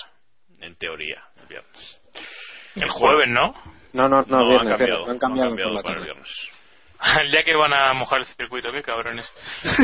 [0.60, 2.00] En teoría, el viernes.
[2.76, 3.54] El jueves, ¿no?
[3.94, 6.30] No, no, no, No, viernes, han cambiado, han cambiado, han cambiado para el viernes.
[7.22, 9.26] El día que van a mojar el circuito, qué cabrones.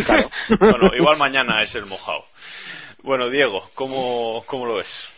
[0.06, 0.30] Claro.
[0.60, 2.26] Bueno, igual mañana es el mojado.
[3.04, 5.10] Bueno, Diego, ¿cómo, cómo lo ves?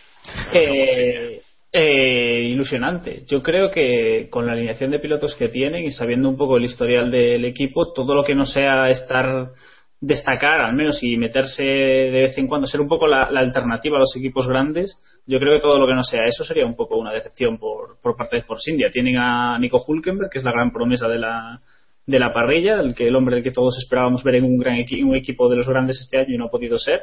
[0.54, 1.42] Eh,
[1.80, 3.24] eh, ilusionante.
[3.28, 6.66] Yo creo que con la alineación de pilotos que tienen y sabiendo un poco el
[6.66, 9.52] historial del equipo, todo lo que no sea estar
[10.00, 14.00] destacar al menos y meterse de vez en cuando, ser un poco la, alternativa a
[14.00, 16.98] los equipos grandes, yo creo que todo lo que no sea eso sería un poco
[16.98, 18.90] una decepción por, por parte de Force India.
[18.92, 21.62] Tienen a Nico Hulkenberg, que es la gran promesa de la,
[22.06, 25.04] de la parrilla, el que el hombre que todos esperábamos ver en un gran equi-
[25.04, 27.02] un equipo de los grandes este año y no ha podido ser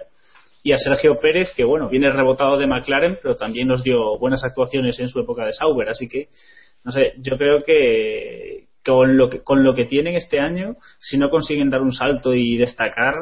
[0.64, 4.42] y a Sergio Pérez, que bueno, viene rebotado de McLaren, pero también nos dio buenas
[4.44, 6.28] actuaciones en su época de Sauber, así que,
[6.82, 11.18] no sé, yo creo que con lo que, con lo que tienen este año, si
[11.18, 13.14] no consiguen dar un salto y destacar,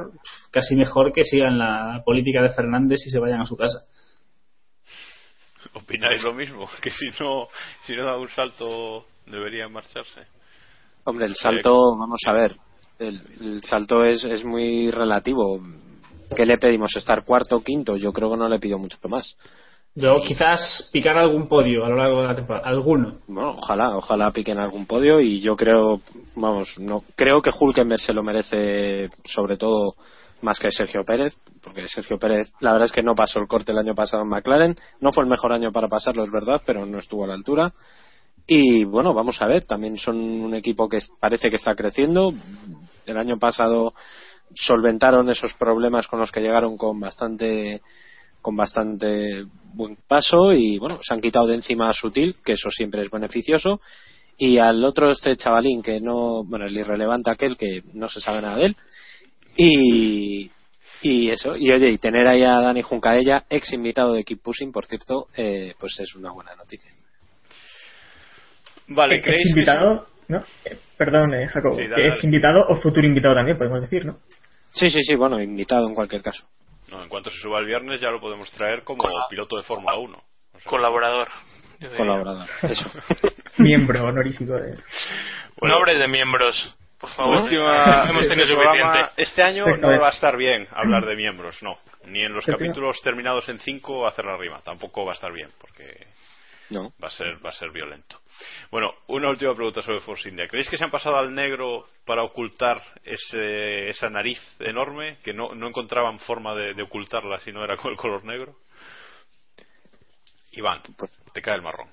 [0.53, 3.87] casi mejor que sigan la política de Fernández y se vayan a su casa.
[5.75, 6.69] ¿Opináis lo mismo?
[6.81, 7.49] Que si no,
[7.81, 10.27] si no da un salto deberían marcharse.
[11.05, 12.53] Hombre, el salto, vamos a ver,
[13.01, 15.61] el, el salto es, es muy relativo.
[16.35, 16.97] ¿Qué le pedimos?
[16.97, 17.97] ¿Estar cuarto o quinto?
[17.97, 19.37] Yo creo que no le pido mucho más.
[19.95, 23.19] Yo quizás picar algún podio a lo largo de la temporada, alguno.
[23.27, 26.01] Bueno, ojalá, ojalá piquen algún podio y yo creo,
[26.35, 29.95] vamos, no creo que Hulkenberg se lo merece sobre todo
[30.41, 33.73] más que Sergio Pérez, porque Sergio Pérez, la verdad es que no pasó el corte
[33.73, 36.87] el año pasado en McLaren, no fue el mejor año para pasarlo, es verdad, pero
[36.87, 37.73] no estuvo a la altura.
[38.47, 42.33] Y bueno, vamos a ver, también son un equipo que parece que está creciendo.
[43.07, 43.95] El año pasado
[44.55, 47.81] solventaron esos problemas con los que llegaron con bastante
[48.41, 52.71] con bastante buen paso y bueno, se han quitado de encima a Sutil, que eso
[52.71, 53.81] siempre es beneficioso.
[54.37, 58.43] Y al otro, este chavalín que no, bueno, el irrelevante aquel que no se sabe
[58.43, 58.77] nada de él.
[59.57, 60.51] Y,
[61.03, 64.73] y eso, y oye, y tener ahí a Dani Juncaella, ex invitado de Keep Pushing,
[64.73, 66.91] por cierto, eh, pues es una buena noticia.
[68.89, 70.39] Vale, Ex ¿creéis que invitado, ¿no?
[70.65, 72.15] Eh, perdón, eh, Jacobo, Sí, dale, que dale.
[72.15, 74.19] ex invitado o futuro invitado también, podemos decir, ¿no?
[74.73, 76.45] Sí, sí, sí, bueno, invitado en cualquier caso.
[76.89, 79.97] No, en cuanto se suba el viernes ya lo podemos traer como piloto de Fórmula
[79.97, 80.17] 1.
[80.17, 81.29] O sea, Colaborador.
[81.97, 82.91] Colaborador, eso.
[83.59, 84.79] Miembro honorífico de.
[85.59, 85.75] Bueno.
[85.77, 87.43] Nombres de miembros, por favor.
[87.43, 90.01] Última- Hemos tenido este programa- este año no vez.
[90.01, 91.79] va a estar bien hablar de miembros, no.
[92.07, 92.69] Ni en los Séptima.
[92.69, 94.61] capítulos terminados en 5 hacer la rima.
[94.63, 96.07] Tampoco va a estar bien, porque
[96.73, 96.93] No.
[97.03, 98.21] va a ser va a ser violento.
[98.71, 100.49] Bueno, una última pregunta sobre Force India.
[100.49, 105.55] ¿Creéis que se han pasado al negro para ocultar ese, esa nariz enorme que no,
[105.55, 108.57] no encontraban forma de, de ocultarla si no era con el color negro?
[110.53, 110.83] Iván,
[111.33, 111.89] te cae el marrón.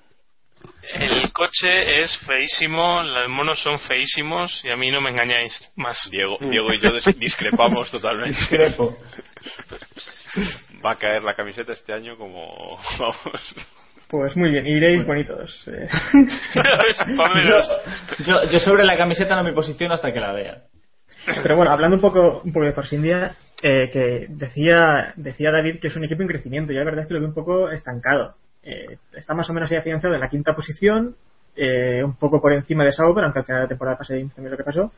[0.83, 6.09] El coche es feísimo, los monos son feísimos y a mí no me engañáis más.
[6.09, 8.37] Diego, Diego y yo discrepamos totalmente.
[8.37, 8.97] Discrepo.
[10.83, 13.55] Va a caer la camiseta este año como vamos.
[14.09, 15.67] Pues muy bien, iréis bonitos.
[15.71, 15.87] eh.
[17.43, 20.63] Yo, yo, yo sobre la camiseta no me posiciono hasta que la vea.
[21.43, 25.79] Pero bueno, hablando un poco, un poco de Force India, eh, que decía, decía David
[25.79, 26.73] que es un equipo en crecimiento.
[26.73, 28.35] Yo la verdad es que lo veo un poco estancado.
[28.63, 31.15] Eh, está más o menos ahí afianzado en la quinta posición,
[31.55, 34.57] eh, un poco por encima de Sauber, aunque al final de la temporada pasé lo
[34.57, 34.91] que pasó.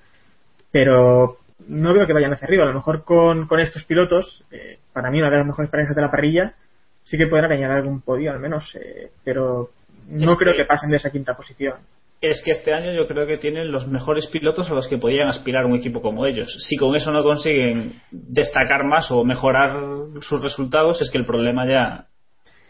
[0.71, 2.63] Pero no veo que vayan hacia arriba.
[2.63, 5.95] A lo mejor con, con estos pilotos, eh, para mí una de las mejores parejas
[5.95, 6.53] de la parrilla,
[7.03, 9.69] sí que podrán añadir algún podio al menos, eh, pero
[10.09, 11.75] no Es creo que- que pasen de esa quinta posición.
[12.21, 15.27] Es que este año yo creo que tienen los mejores pilotos a los que podrían
[15.27, 16.55] aspirar un equipo como ellos.
[16.69, 19.73] Si con eso no consiguen destacar más o mejorar
[20.21, 22.05] sus resultados, es que el problema ya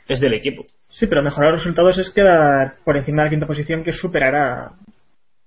[0.07, 0.65] es del equipo.
[0.87, 4.71] Sí, pero mejorar los resultados es quedar por encima de la quinta posición que superará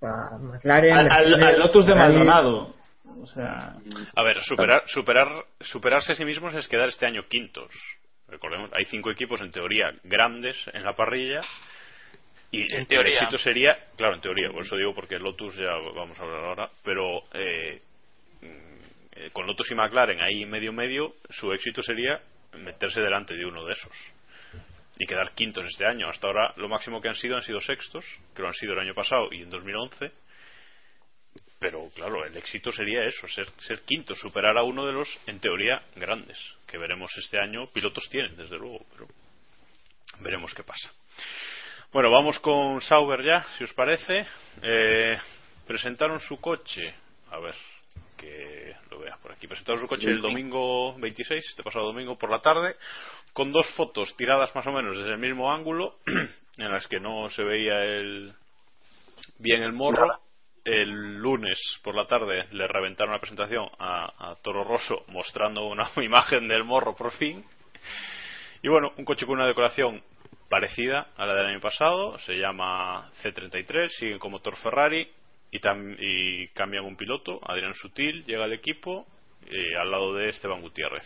[0.03, 0.92] a McLaren.
[0.97, 1.94] Al, al- Lotus de.
[1.94, 2.75] Maldonado.
[3.23, 3.77] O sea,
[4.16, 5.29] A ver, superar, superar,
[5.61, 7.70] superarse a sí mismos es quedar este año quintos.
[8.28, 11.40] Recordemos, hay cinco equipos en teoría grandes en la parrilla.
[12.50, 13.18] Y En el teoría.
[13.18, 16.70] éxito sería, claro, en teoría, por eso digo porque Lotus ya vamos a hablar ahora,
[16.84, 17.82] pero eh,
[19.32, 22.20] con Lotus y McLaren ahí medio medio, su éxito sería
[22.52, 23.92] meterse delante de uno de esos
[24.98, 26.08] y quedar quintos este año.
[26.08, 28.78] Hasta ahora lo máximo que han sido han sido sextos, que lo han sido el
[28.80, 30.12] año pasado y en 2011.
[31.64, 35.40] Pero claro, el éxito sería eso, ser, ser quinto, superar a uno de los, en
[35.40, 37.68] teoría, grandes, que veremos este año.
[37.72, 39.09] Pilotos tienen, desde luego, pero
[40.20, 40.92] veremos qué pasa.
[41.90, 44.27] Bueno, vamos con Sauber ya, si os parece.
[44.61, 45.18] Eh,
[45.66, 46.94] presentaron su coche.
[47.31, 47.55] A ver,
[48.18, 49.46] que lo vea por aquí.
[49.46, 52.77] Presentaron su coche el domingo 26, este pasado domingo por la tarde,
[53.33, 55.96] con dos fotos tiradas más o menos desde el mismo ángulo,
[56.59, 58.35] en las que no se veía el
[59.38, 60.23] bien el morro.
[60.64, 65.90] El lunes por la tarde le reventaron la presentación a, a Toro Rosso mostrando una
[66.03, 67.44] imagen del morro por fin.
[68.62, 70.03] Y bueno, un coche con una decoración
[70.48, 75.07] parecida a la del año pasado, se llama C33, siguen con motor Ferrari
[75.50, 75.59] y,
[75.98, 79.07] y cambian un piloto, Adrián Sutil llega al equipo
[79.46, 81.05] eh, al lado de Esteban Gutiérrez.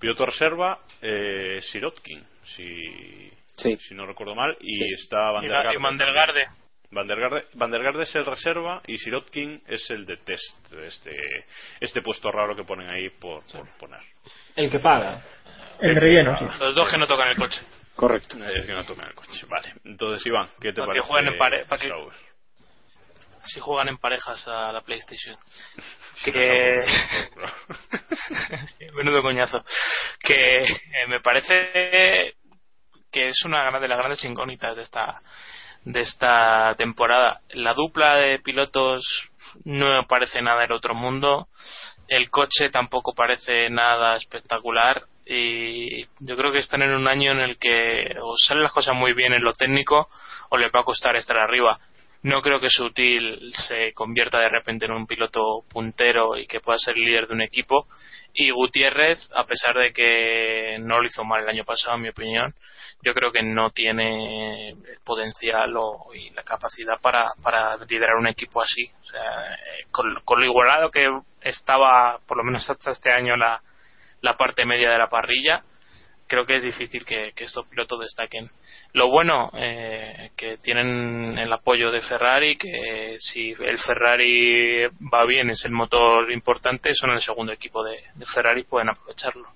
[0.00, 3.76] Piloto reserva, eh, Sirotkin, si, Sí.
[3.78, 4.94] si no recuerdo mal, y Sí.
[4.94, 5.62] está Van der Ga-
[6.14, 6.46] Garde y
[6.90, 7.30] Van der también.
[7.30, 7.30] Garde.
[7.30, 10.72] Van der Garde, Van der Garde es el reserva y Sirotkin es el de test,
[10.84, 11.16] este,
[11.80, 14.00] este puesto raro que ponen ahí por, por poner.
[14.56, 15.22] el que paga.
[15.80, 16.44] El relleno, sí.
[16.58, 17.60] Los dos que no tocan el coche.
[17.94, 18.36] Correcto.
[18.44, 19.46] Es que no tomen el coche.
[19.48, 19.72] Vale.
[19.84, 21.06] Entonces, Iván, ¿qué te Para que parece?
[21.08, 21.92] jueguen en pare- para que-?
[23.46, 25.36] Si juegan en parejas a la PlayStation.
[26.24, 26.82] Que.
[28.94, 29.62] Menudo coñazo.
[30.20, 32.34] Que eh, me parece
[33.12, 35.20] que es una de las grandes incógnitas de esta
[35.86, 37.40] de esta temporada.
[37.50, 39.30] La dupla de pilotos
[39.64, 41.48] no parece nada del otro mundo.
[42.08, 45.04] El coche tampoco parece nada espectacular.
[45.24, 48.94] Y yo creo que están en un año en el que o salen las cosas
[48.96, 50.08] muy bien en lo técnico
[50.50, 51.78] o les va a costar estar arriba.
[52.22, 56.78] no creo que Sutil se convierta de repente en un piloto puntero y que pueda
[56.78, 57.86] ser líder de un equipo.
[58.38, 62.10] Y Gutiérrez, a pesar de que no lo hizo mal el año pasado, en mi
[62.10, 62.54] opinión,
[63.02, 68.26] yo creo que no tiene el potencial o, y la capacidad para, para liderar un
[68.26, 68.84] equipo así.
[69.00, 71.08] O sea, eh, con, con, lo igualado que
[71.40, 73.62] estaba, por lo menos hasta este año, la,
[74.20, 75.62] la parte media de la parrilla,
[76.26, 78.50] creo que es difícil que, que estos pilotos destaquen.
[78.92, 85.50] Lo bueno, eh, que tienen el apoyo de Ferrari, que si el Ferrari va bien,
[85.50, 89.48] es el motor importante, son el segundo equipo de, de Ferrari, pueden aprovecharlo.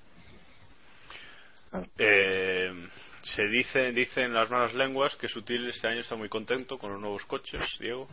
[1.99, 2.89] Eh,
[3.23, 7.01] se dice, dicen las malas lenguas que Sutil este año está muy contento con los
[7.01, 8.09] nuevos coches, Diego.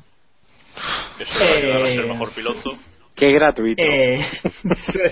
[1.20, 2.78] Eso Eh, va a ser el mejor piloto.
[3.16, 3.82] Qué gratuito.
[3.84, 4.16] Eh,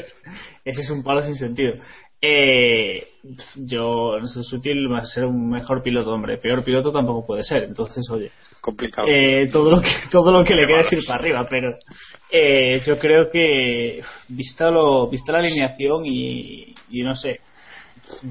[0.63, 1.73] ese es un palo sin sentido.
[2.21, 3.07] Eh,
[3.55, 6.37] yo, no sé, Sutil va a ser un mejor piloto, hombre.
[6.37, 7.63] Peor piloto tampoco puede ser.
[7.63, 9.07] Entonces, oye, Complicado.
[9.09, 11.47] eh, todo lo que todo lo que le queda es ir para arriba.
[11.49, 11.77] Pero
[12.31, 17.41] eh, yo creo que, vista, lo, vista la alineación y, y no sé,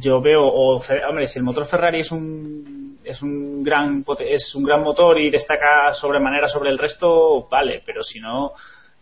[0.01, 4.65] yo veo, o, hombre, si el motor Ferrari es un es un gran es un
[4.65, 8.53] gran motor y destaca sobremanera sobre el resto, vale, pero si no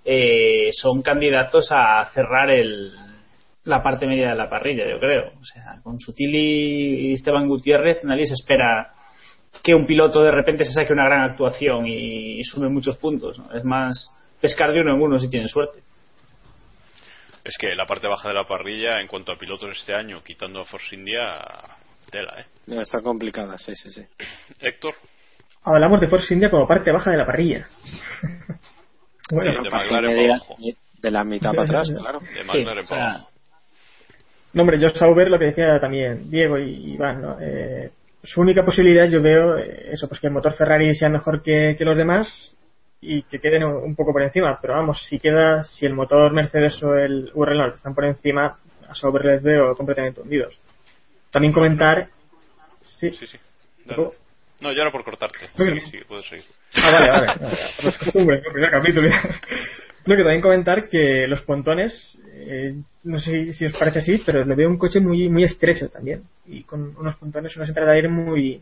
[0.05, 2.92] eh, son candidatos a cerrar el
[3.64, 5.33] la parte media de la parrilla, yo creo.
[5.40, 8.92] O sea, con Sutil y Esteban Gutiérrez nadie se espera
[9.62, 13.38] que un piloto de repente se saque una gran actuación y, y sume muchos puntos.
[13.38, 13.53] ¿no?
[13.53, 15.81] Es más pescar de uno en uno si tienen suerte.
[17.44, 20.61] Es que la parte baja de la parrilla, en cuanto a pilotos este año, quitando
[20.61, 21.40] a Force India,
[22.11, 22.46] tela, ¿eh?
[22.68, 24.03] No, está complicada, sí, sí, sí.
[24.61, 24.94] Héctor,
[25.64, 27.66] Hablamos de Force India como parte baja de la parrilla.
[29.31, 30.01] bueno, de Para.
[30.98, 32.20] De la mitad para atrás, claro.
[32.20, 33.31] De McLaren o para sea, abajo.
[34.53, 37.38] No, hombre, yo Sauber lo que decía también Diego y Iván, ¿no?
[37.41, 37.91] Eh,
[38.23, 41.75] su única posibilidad yo veo eh, eso, pues que el motor Ferrari sea mejor que,
[41.77, 42.57] que los demás
[43.01, 44.59] y que queden un poco por encima.
[44.61, 48.59] Pero vamos, si queda, si el motor Mercedes o el o Renault están por encima,
[48.88, 50.57] a Sauber les veo completamente hundidos.
[51.31, 52.09] También comentar,
[52.83, 53.38] sí, Sí, sí.
[53.85, 54.11] Dale.
[54.61, 55.49] No, yo era por cortarte.
[55.57, 56.45] Sí, sí, puedes seguir.
[56.77, 57.27] Ah, vale, vale.
[57.27, 57.59] vale.
[57.83, 58.53] Pues costumbre, ¿no?
[58.53, 59.09] primer capítulo.
[60.07, 64.45] No, que también comentar que los pontones, eh, no sé si, os parece así, pero
[64.45, 66.23] le veo un coche muy muy estrecho también.
[66.47, 68.61] Y con unos pontones, unas entradas de aire muy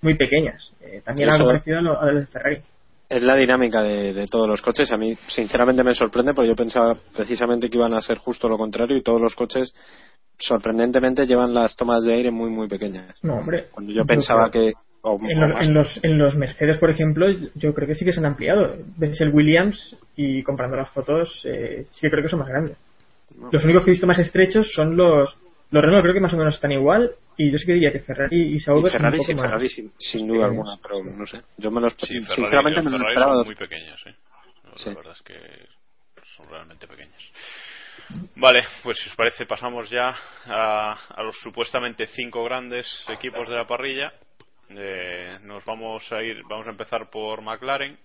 [0.00, 0.72] muy pequeñas.
[0.80, 2.58] Eh, también algo parecido a lo, a lo Ferrari.
[3.10, 4.92] Es la dinámica de, de todos los coches.
[4.92, 8.58] A mí, sinceramente, me sorprende porque yo pensaba precisamente que iban a ser justo lo
[8.58, 9.74] contrario y todos los coches,
[10.38, 13.18] sorprendentemente, llevan las tomas de aire muy, muy pequeñas.
[13.24, 13.66] No, hombre.
[13.70, 14.72] Cuando yo pensaba creo- que.
[15.12, 15.66] O- En, o los- más.
[15.66, 18.76] en los, en los Mercedes, por ejemplo, yo creo que sí que se han ampliado.
[18.96, 22.76] Ves el Williams y comprando las fotos, eh, sí que creo que son más grandes.
[23.52, 25.36] Los únicos que he visto más estrechos son los
[25.70, 27.12] los Renault, creo que más o menos están igual.
[27.36, 29.50] Y yo sí que diría que Ferrari y Sauber Y Ferrari, son un poco más.
[29.50, 31.42] Ferrari sin, sin duda alguna, pero no sé.
[31.58, 33.34] Yo me los, Sí, Ferrari, sinceramente los me lo Ferrari esperaba.
[33.36, 34.00] son muy pequeñas.
[34.76, 34.88] Sí.
[34.90, 35.34] La verdad es que
[36.36, 37.22] son realmente pequeñas.
[38.36, 40.14] Vale, pues si os parece pasamos ya
[40.46, 44.12] a, a los supuestamente cinco grandes equipos de la parrilla.
[44.70, 47.98] Eh, nos vamos a ir, vamos a empezar por McLaren,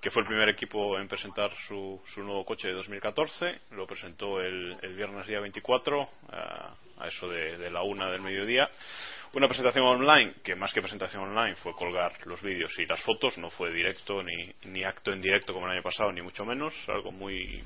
[0.00, 3.60] que fue el primer equipo en presentar su, su nuevo coche de 2014.
[3.70, 8.68] Lo presentó el, viernes día 24 a, a eso de, de la una del mediodía.
[9.32, 13.38] Una presentación online, que más que presentación online fue colgar los vídeos y las fotos,
[13.38, 16.74] no fue directo ni, ni acto en directo como el año pasado, ni mucho menos,
[16.88, 17.62] algo muy,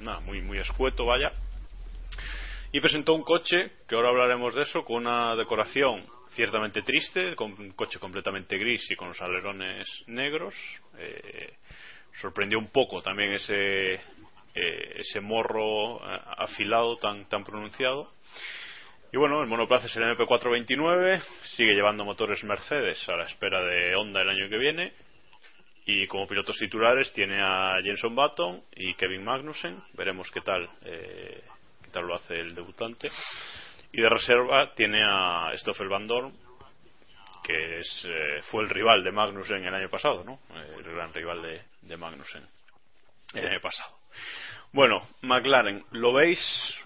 [0.00, 1.32] nada, muy, muy escueto, vaya.
[2.72, 7.52] Y presentó un coche, que ahora hablaremos de eso, con una decoración ciertamente triste, con
[7.52, 10.54] un coche completamente gris y con los alerones negros.
[10.98, 11.54] Eh,
[12.20, 18.10] sorprendió un poco también ese, eh, ese morro eh, afilado tan, tan pronunciado.
[19.12, 21.22] Y bueno, el monoplaza es el MP429,
[21.56, 24.92] sigue llevando motores Mercedes a la espera de Honda el año que viene.
[25.84, 29.82] Y como pilotos titulares tiene a Jenson Button y Kevin Magnussen.
[29.94, 31.42] Veremos qué tal, eh,
[31.82, 33.10] qué tal lo hace el debutante.
[33.92, 36.32] Y de reserva tiene a Stoffel Van Dorn,
[37.42, 40.38] que es, eh, fue el rival de Magnussen el año pasado, ¿no?
[40.54, 42.46] El gran rival de, de Magnussen
[43.34, 43.90] el año pasado.
[44.72, 46.40] Bueno, McLaren, ¿lo veis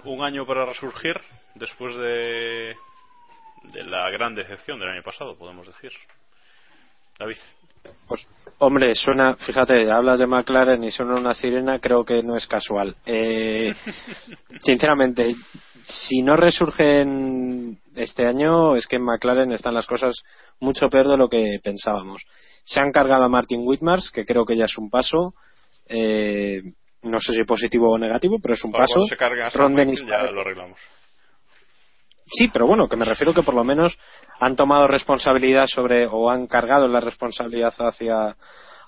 [0.05, 1.21] un año para resurgir
[1.55, 2.75] después de,
[3.73, 5.93] de la gran decepción del año pasado, podemos decir?
[7.19, 7.37] David.
[8.09, 12.47] Pues, hombre, suena, fíjate, hablas de McLaren y suena una sirena, creo que no es
[12.47, 12.97] casual.
[13.07, 13.73] Eh,
[14.61, 15.37] sinceramente,
[15.87, 20.15] si no resurgen este año, es que en McLaren están las cosas
[20.61, 22.25] mucho peor de lo que pensábamos.
[22.65, 25.35] Se han cargado a Martin Whitmars, que creo que ya es un paso.
[25.89, 26.63] Eh,
[27.03, 29.05] no sé si positivo o negativo, pero es un paso.
[29.09, 30.81] se cargue a Ron Sam Dennis Michael ya lo arreglamos.
[32.25, 33.97] Sí, pero bueno, que me refiero que por lo menos
[34.41, 38.37] han tomado responsabilidad sobre o han cargado la responsabilidad hacia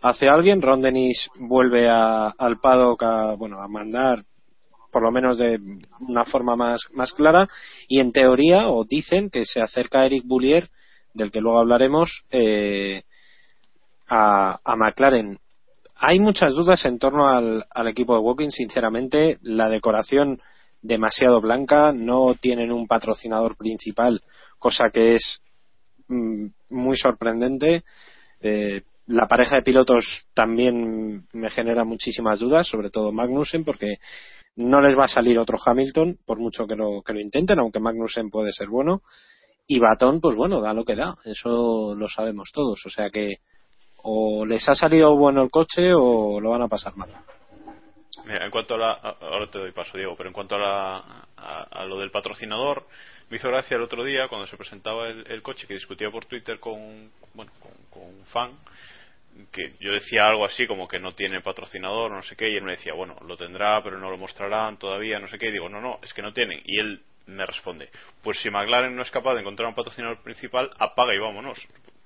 [0.03, 0.61] hacia alguien.
[0.61, 4.25] Ron Dennis vuelve a, al paddock a, bueno, a mandar
[4.91, 5.59] por lo menos de
[6.01, 7.49] una forma más, más clara
[7.89, 10.69] y en teoría o dicen que se acerca Eric Boulier
[11.15, 13.03] del que luego hablaremos eh,
[14.09, 15.39] a, a McLaren.
[15.97, 20.41] Hay muchas dudas en torno al, equipo de Walking sinceramente la decoración
[20.81, 24.23] demasiado blanca no tienen un patrocinador principal
[24.61, 25.43] cosa que es
[26.07, 27.83] mm, muy sorprendente
[28.41, 33.97] eh, la pareja de pilotos también me genera muchísimas dudas, sobre todo Magnussen, porque
[34.57, 37.81] no les va a salir otro Hamilton, por mucho que lo, que lo intenten, aunque
[37.81, 39.01] Magnussen puede ser bueno.
[39.67, 42.85] Y Baton, pues bueno, da lo que da, eso lo sabemos todos.
[42.85, 43.37] O sea que
[44.03, 47.11] o les ha salido bueno el coche o lo van a pasar mal.
[48.27, 48.93] Mira, en cuanto a la.
[48.93, 52.87] Ahora te doy paso, Diego, pero en cuanto a, la, a, lo del patrocinador,
[53.31, 56.59] me hizo gracia el otro día cuando se presentaba el, coche que discutía por Twitter
[56.59, 57.53] con, bueno,
[57.91, 58.53] con un fan
[59.53, 62.63] que yo decía algo así como que no tiene patrocinador, no sé qué, y él
[62.63, 65.69] me decía, bueno, lo tendrá, pero no lo mostrarán todavía, no sé qué, y digo,
[65.69, 66.61] no, no, es que no tienen.
[66.65, 67.89] Y él me responde,
[68.23, 71.59] pues si McLaren no es capaz de encontrar un patrocinador principal, apaga y vámonos.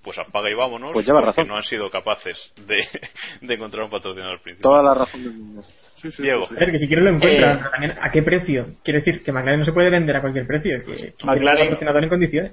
[0.02, 1.46] Pues apaga y vámonos, pues lleva porque razón.
[1.46, 2.84] no han sido capaces de,
[3.46, 4.70] de encontrar un patrocinador principal.
[4.70, 5.62] Toda la razón del mundo.
[6.02, 6.48] Sí, sí, Diego.
[6.48, 8.66] Sí, que si quiero lo encuentra, eh, también a qué precio.
[8.82, 12.02] Quiere decir que McLaren no se puede vender a cualquier precio, que, que McLaren, patrocinador
[12.02, 12.52] en condiciones.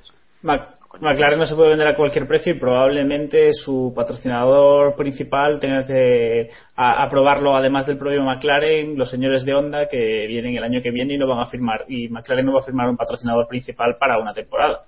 [0.97, 6.49] McLaren no se puede vender a cualquier precio y probablemente su patrocinador principal tenga que
[6.75, 11.13] aprobarlo además del propio McLaren los señores de Honda que vienen el año que viene
[11.13, 11.85] y no van a firmar.
[11.87, 14.85] Y McLaren no va a firmar un patrocinador principal para una temporada.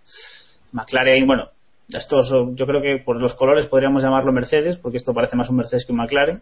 [0.72, 1.50] McLaren bueno
[1.90, 2.18] esto
[2.56, 5.86] yo creo que por los colores podríamos llamarlo Mercedes porque esto parece más un Mercedes
[5.86, 6.42] que un McLaren.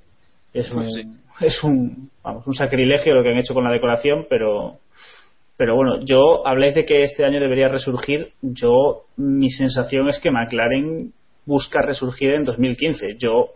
[0.53, 1.03] Es un, sí.
[1.41, 4.79] es un, vamos, un sacrilegio lo que han hecho con la decoración pero
[5.59, 8.31] pero bueno, yo habláis de que este año debería resurgir.
[8.41, 11.11] Yo, mi sensación es que McLaren
[11.45, 13.17] busca resurgir en 2015.
[13.17, 13.49] Yo,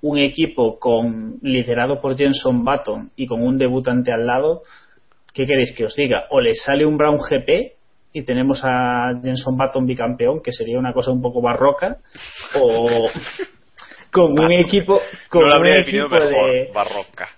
[0.00, 4.62] un equipo con liderado por Jenson Button y con un debutante al lado,
[5.34, 6.26] ¿qué queréis que os diga?
[6.30, 7.72] O le sale un Brown GP
[8.12, 11.96] y tenemos a Jenson Button bicampeón, que sería una cosa un poco barroca,
[12.54, 13.08] o
[14.12, 17.30] con un equipo con no un equipo mejor, de barroca.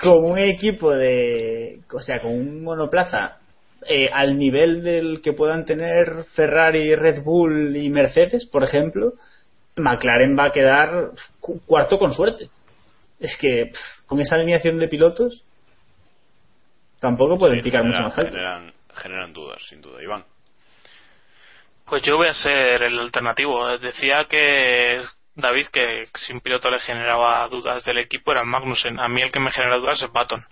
[0.00, 3.40] con un equipo de o sea con un monoplaza
[3.88, 9.12] eh, al nivel del que puedan tener Ferrari, Red Bull y Mercedes, por ejemplo,
[9.76, 11.10] McLaren va a quedar
[11.40, 12.48] cu- cuarto con suerte.
[13.20, 15.42] Es que pff, con esa alineación de pilotos
[17.00, 18.30] tampoco pueden Sí, picar mucho generan, más alto.
[18.32, 20.02] generan, generan dudas, sin duda.
[20.02, 20.24] Iván.
[21.84, 23.76] Pues yo voy a ser el alternativo.
[23.78, 25.02] Decía que
[25.34, 28.98] David que si un piloto le generaba dudas del equipo era Magnussen.
[28.98, 30.44] A mí el que me genera dudas es Baton.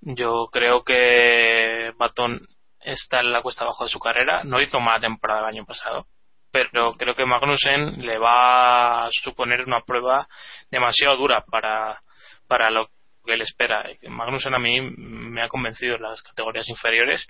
[0.00, 2.38] Yo creo que Baton
[2.84, 4.42] está en la cuesta abajo de su carrera.
[4.44, 6.06] No hizo mala temporada el año pasado,
[6.50, 10.28] pero creo que Magnussen le va a suponer una prueba
[10.70, 12.02] demasiado dura para,
[12.46, 12.88] para lo
[13.24, 13.84] que él espera.
[14.08, 17.26] Magnussen a mí me ha convencido en las categorías inferiores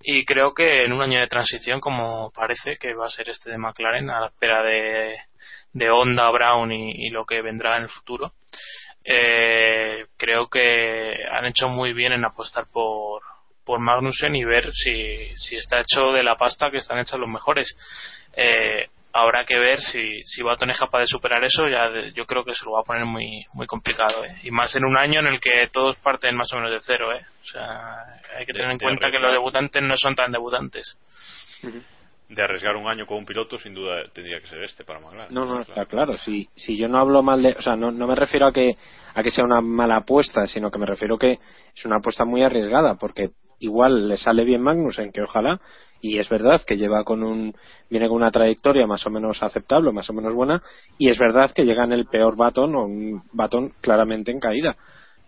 [0.00, 3.50] y creo que en un año de transición como parece que va a ser este
[3.50, 5.18] de McLaren a la espera de,
[5.72, 8.34] de Honda, Brown y, y lo que vendrá en el futuro
[9.04, 13.22] eh, creo que han hecho muy bien en apostar por
[13.64, 17.28] por Magnussen y ver si, si está hecho de la pasta que están hechos los
[17.28, 17.76] mejores
[18.36, 22.26] eh, habrá que ver si, si Baton es capaz de superar eso ya de- yo
[22.26, 24.36] creo que se lo va a poner muy muy complicado ¿eh?
[24.42, 27.12] y más en un año en el que todos parten más o menos de cero
[27.12, 27.24] ¿eh?
[27.40, 27.96] o sea
[28.36, 30.96] hay que De- tener en de cuenta que los debutantes no son tan debutantes
[32.28, 35.32] De arriesgar un año con un piloto, sin duda tendría que ser este para McLaren.
[35.32, 36.16] No, no, está claro.
[36.16, 37.52] Si, si yo no hablo mal de.
[37.52, 38.72] O sea, no, no me refiero a que,
[39.14, 41.38] a que sea una mala apuesta, sino que me refiero que
[41.76, 43.28] es una apuesta muy arriesgada, porque
[43.64, 45.60] igual le sale bien Magnussen, que ojalá,
[46.00, 47.54] y es verdad que lleva con un.
[47.88, 50.62] viene con una trayectoria más o menos aceptable, más o menos buena,
[50.98, 54.76] y es verdad que llega en el peor batón, o un batón claramente en caída.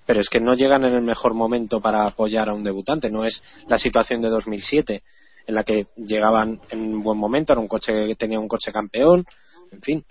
[0.07, 3.25] Pero es que no llegan en el mejor momento para apoyar a un debutante, no
[3.25, 5.03] es la situación de 2007
[5.47, 9.25] en la que llegaban en un buen momento, era un coche tenía un coche campeón,
[9.71, 10.05] en fin,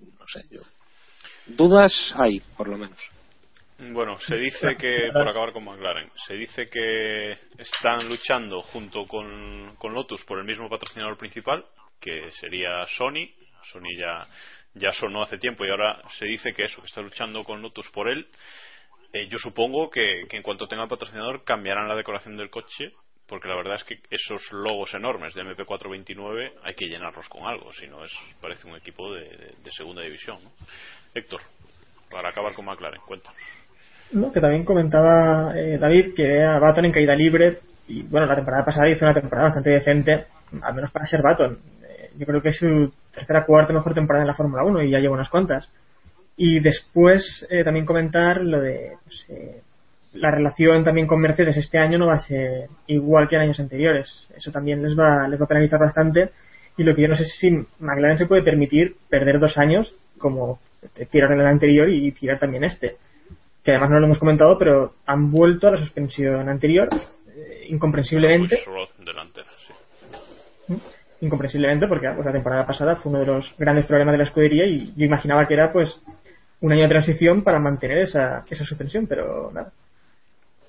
[0.00, 0.60] no sé, yo.
[1.46, 3.13] Dudas hay, por lo menos.
[3.78, 9.76] Bueno, se dice que, por acabar con McLaren, se dice que están luchando junto con,
[9.92, 11.64] Lotus por el mismo patrocinador principal,
[12.00, 13.28] que sería Sony.
[13.72, 14.26] Sony ya,
[14.74, 17.88] ya sonó hace tiempo y ahora se dice que eso, que está luchando con Lotus
[17.90, 18.28] por él.
[19.12, 22.92] Eh, yo supongo que, en cuanto tenga el patrocinador cambiarán la decoración del coche,
[23.26, 27.72] porque la verdad es que esos logos enormes de MP429 hay que llenarlos con algo,
[27.72, 30.42] si no es, parece un equipo de, de- de segunda división.
[30.44, 30.50] ¿no?
[31.14, 31.40] Héctor,
[32.10, 33.40] para acabar con McLaren, cuéntanos.
[34.12, 38.36] No, que también comentaba eh, David que era Baton en caída libre y bueno, la
[38.36, 40.24] temporada pasada hizo una temporada bastante decente,
[40.62, 41.58] al menos para ser Baton.
[41.82, 44.90] Eh, yo creo que es su tercera cuarta mejor temporada en la Fórmula 1 y
[44.90, 45.70] ya lleva unas cuantas.
[46.36, 49.60] Y después eh, también comentar lo de pues, eh,
[50.14, 53.60] la relación también con Mercedes este año no va a ser igual que en años
[53.60, 54.28] anteriores.
[54.34, 56.30] Eso también les va, les va a penalizar bastante.
[56.76, 59.94] Y lo que yo no sé es si McLaren se puede permitir perder dos años
[60.18, 60.58] como
[61.10, 62.96] tiraron el anterior y tirar también este.
[63.64, 68.62] Que además no lo hemos comentado, pero han vuelto a la suspensión anterior eh, incomprensiblemente.
[68.98, 69.46] Delantera,
[70.68, 70.74] ¿Mm?
[71.22, 74.66] Incomprensiblemente porque pues, la temporada pasada fue uno de los grandes problemas de la escudería
[74.66, 75.98] y yo imaginaba que era pues
[76.60, 79.72] un año de transición para mantener esa, esa suspensión, pero nada.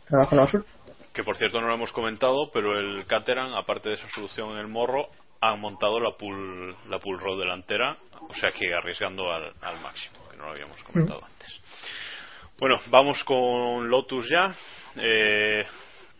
[0.08, 0.66] Trabajo la sur.
[1.14, 4.58] Que por cierto no lo hemos comentado, pero el Caterham, aparte de esa solución en
[4.58, 5.08] el morro,
[5.40, 10.38] han montado la pull, la pull delantera, o sea que arriesgando al, al máximo, que
[10.38, 11.62] no lo habíamos comentado antes.
[12.58, 14.56] Bueno, vamos con Lotus ya.
[14.96, 15.66] Eh,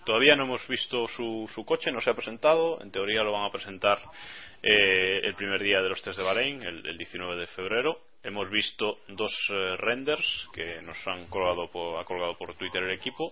[0.06, 2.82] todavía no hemos visto su, su coche, no se ha presentado.
[2.82, 4.00] En teoría lo van a presentar
[4.62, 8.00] eh, el primer día de los test de Bahrein, el, el 19 de febrero.
[8.22, 12.92] Hemos visto dos eh, renders que nos han colgado por, ha colgado por Twitter el
[12.92, 13.32] equipo.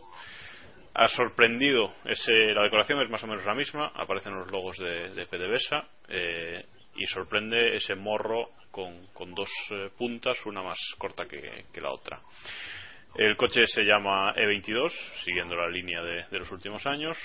[0.94, 5.10] Ha sorprendido, ese, la decoración es más o menos la misma, aparecen los logos de,
[5.10, 11.26] de PDVSA eh, y sorprende ese morro con, con dos eh, puntas, una más corta
[11.26, 12.20] que, que, la otra.
[13.16, 14.92] El coche se llama E22,
[15.24, 17.18] siguiendo la línea de, de los últimos años.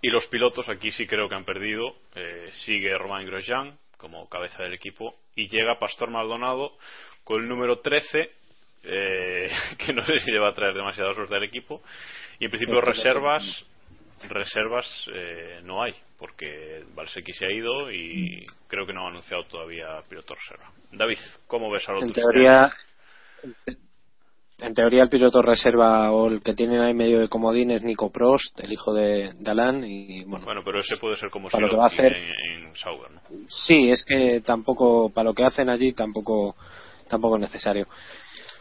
[0.00, 1.96] Y los pilotos aquí sí creo que han perdido.
[2.14, 6.72] Eh, sigue Romain Grosjean como cabeza del equipo y llega Pastor Maldonado
[7.24, 8.30] con el número 13
[8.84, 11.82] eh, que no sé si le va a traer demasiada suerte al equipo
[12.38, 13.64] y en principio reservas
[14.28, 19.44] reservas eh, no hay porque Valsecchi se ha ido y creo que no ha anunciado
[19.44, 22.72] todavía piloto reserva David ¿cómo ves a los en teoría
[24.58, 28.10] en teoría el piloto reserva o el que tienen ahí medio de comodín es Nico
[28.10, 30.44] Prost, el hijo de, de Alan y bueno.
[30.44, 32.76] Bueno, pero ese puede ser como para si lo que va a hacer en, en
[32.76, 33.20] Sauber, ¿no?
[33.48, 36.56] Sí, es que tampoco para lo que hacen allí tampoco
[37.08, 37.86] tampoco es necesario.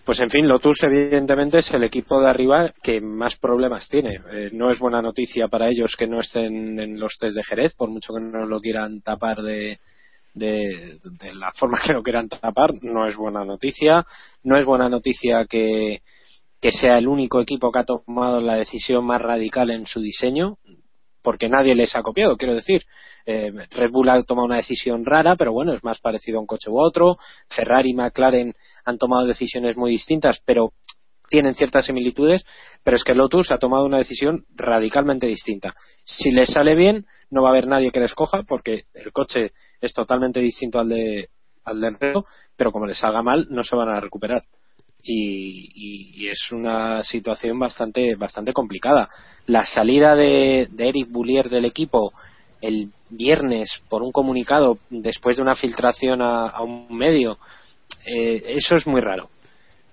[0.04, 4.20] Pues en fin, Lotus evidentemente es el equipo de arriba que más problemas tiene.
[4.32, 7.74] Eh, no es buena noticia para ellos que no estén en los test de Jerez,
[7.74, 9.80] por mucho que no lo quieran tapar de,
[10.36, 14.06] de, de, la forma que lo quieran tapar, no es buena noticia.
[14.44, 16.02] No es buena noticia que,
[16.62, 20.58] que sea el único equipo que ha tomado la decisión más radical en su diseño,
[21.24, 22.84] porque nadie les ha copiado, quiero decir.
[23.26, 26.48] Eh, Red Bull ha tomado una decisión rara, pero bueno, es más parecido a un
[26.48, 27.18] coche u otro.
[27.50, 30.74] Ferrari y McLaren han tomado decisiones muy distintas, pero
[31.30, 32.46] tienen ciertas similitudes,
[32.84, 35.76] pero es que Lotus ha tomado una decisión radicalmente distinta.
[36.04, 39.52] Si les sale bien, no va a haber nadie que les coja, porque el coche
[39.82, 41.30] es totalmente distinto al de
[41.66, 44.44] al del resto, pero como les salga mal, no se van a recuperar.
[45.08, 49.10] Y, es una situación bastante bastante complicada.
[49.46, 52.14] La salida de, de Eric Boulier del equipo
[52.62, 57.38] el viernes por un comunicado después de una filtración a, a un medio,
[58.06, 59.30] eh, eso es muy raro.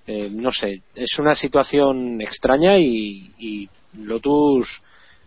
[0.07, 4.83] Eh, no sé, es una situación extraña y, y Lotus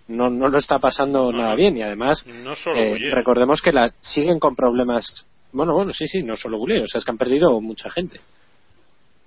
[0.07, 3.71] no, no lo está pasando No, nada bien y además No solo eh, recordemos que
[3.71, 5.26] la, siguen con problemas.
[5.51, 8.19] Bueno, bueno, sí, sí, no solo Boulier, o sea, es que han perdido mucha gente.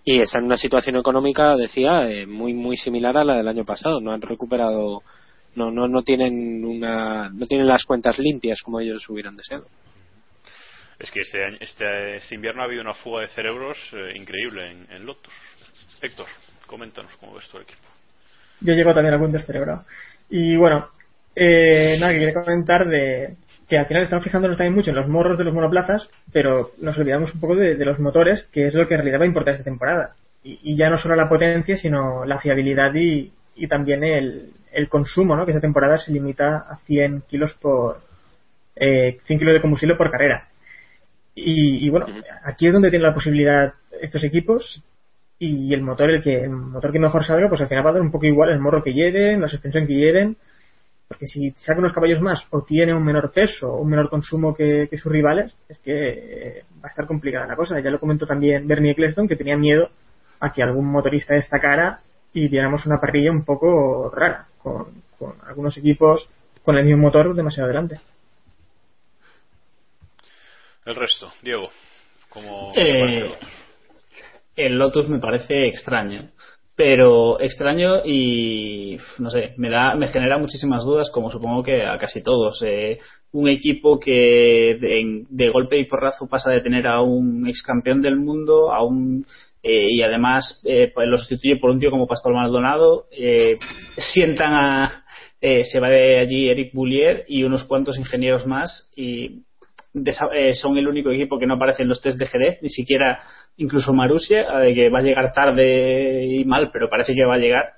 [0.05, 3.65] Y están en una situación económica, decía, eh, muy muy similar a la del año
[3.65, 4.01] pasado.
[4.01, 5.03] No han recuperado,
[5.55, 9.67] no no no tienen una, no tienen las cuentas limpias como ellos hubieran deseado.
[10.99, 15.07] Es que este, este, este invierno ha habido una fuga de cerebros eh, increíble en,
[15.07, 15.33] Lotus.
[16.03, 16.27] Héctor,
[16.67, 17.83] coméntanos cómo ves tu equipo.
[18.61, 19.85] Yo llego también al punto cerebro.
[20.29, 20.89] Y bueno,
[21.37, 23.37] eh, nada, que quería comentar de
[23.69, 26.99] que al final estamos fijándonos también mucho en los morros de los monoplazas, pero nos
[26.99, 29.55] olvidamos un poco de, los motores, que es lo que en realidad va a importar
[29.55, 30.15] esta temporada.
[30.43, 35.37] Y, ya no solo la potencia, sino la fiabilidad y, y también el, el consumo,
[35.37, 35.45] ¿no?
[35.45, 38.01] Que esta temporada se limita a 100 kilos por
[38.77, 40.48] eh, 100 kilos de combustible por carrera.
[41.45, 42.07] Y, y bueno,
[42.45, 44.83] aquí es donde tienen la posibilidad estos equipos
[45.39, 47.93] y el motor el que el motor que mejor salga pues al final va a
[47.95, 50.37] dar un poco igual el morro que lleven la suspensión que lleven
[51.09, 54.55] porque si saca unos caballos más o tiene un menor peso o un menor consumo
[54.55, 57.81] que, que sus rivales es que eh, va a estar complicada la cosa.
[57.81, 59.89] Ya lo comentó también Bernie Eccleston que tenía miedo
[60.39, 62.01] a que algún motorista destacara
[62.35, 66.29] y viéramos una parrilla un poco rara con, con algunos equipos
[66.63, 67.99] con el mismo motor demasiado adelante
[70.89, 71.69] El resto, Diego,
[72.31, 73.31] ¿cómo Eh,
[74.57, 76.31] el Lotus me parece extraño
[76.75, 81.99] pero extraño y no sé me da me genera muchísimas dudas como supongo que a
[81.99, 83.01] casi todos Eh,
[83.33, 84.79] un equipo que
[85.29, 89.27] de, golpe y porrazo pasa de tener a un ex campeón del mundo a un
[89.63, 93.59] eh, y además eh, pues lo sustituye por un tío como Pastor Maldonado eh,
[93.99, 95.05] sientan a
[95.41, 99.43] eh, se va de allí Eric Boulier y unos cuantos ingenieros más y
[99.95, 103.21] eh, son el único equipo que no aparece en los test de GD, ni siquiera
[103.57, 107.39] incluso Marussia, eh, que va a llegar tarde y mal, pero parece que va a
[107.39, 107.73] llegar,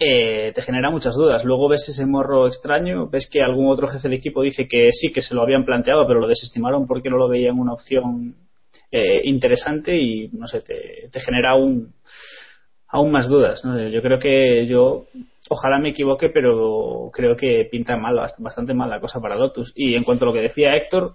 [0.00, 1.44] eh, te genera muchas dudas.
[1.44, 5.12] Luego ves ese morro extraño, ves que algún otro jefe de equipo dice que sí,
[5.12, 8.36] que se lo habían planteado, pero lo desestimaron porque no lo veían una opción
[8.90, 11.94] eh, interesante y no sé, te, te genera aún,
[12.88, 13.64] aún más dudas.
[13.64, 13.88] ¿no?
[13.88, 15.06] Yo creo que yo,
[15.48, 19.72] ojalá me equivoque, pero creo que pinta mal, bast- bastante mal la cosa para Lotus.
[19.76, 21.14] Y en cuanto a lo que decía Héctor,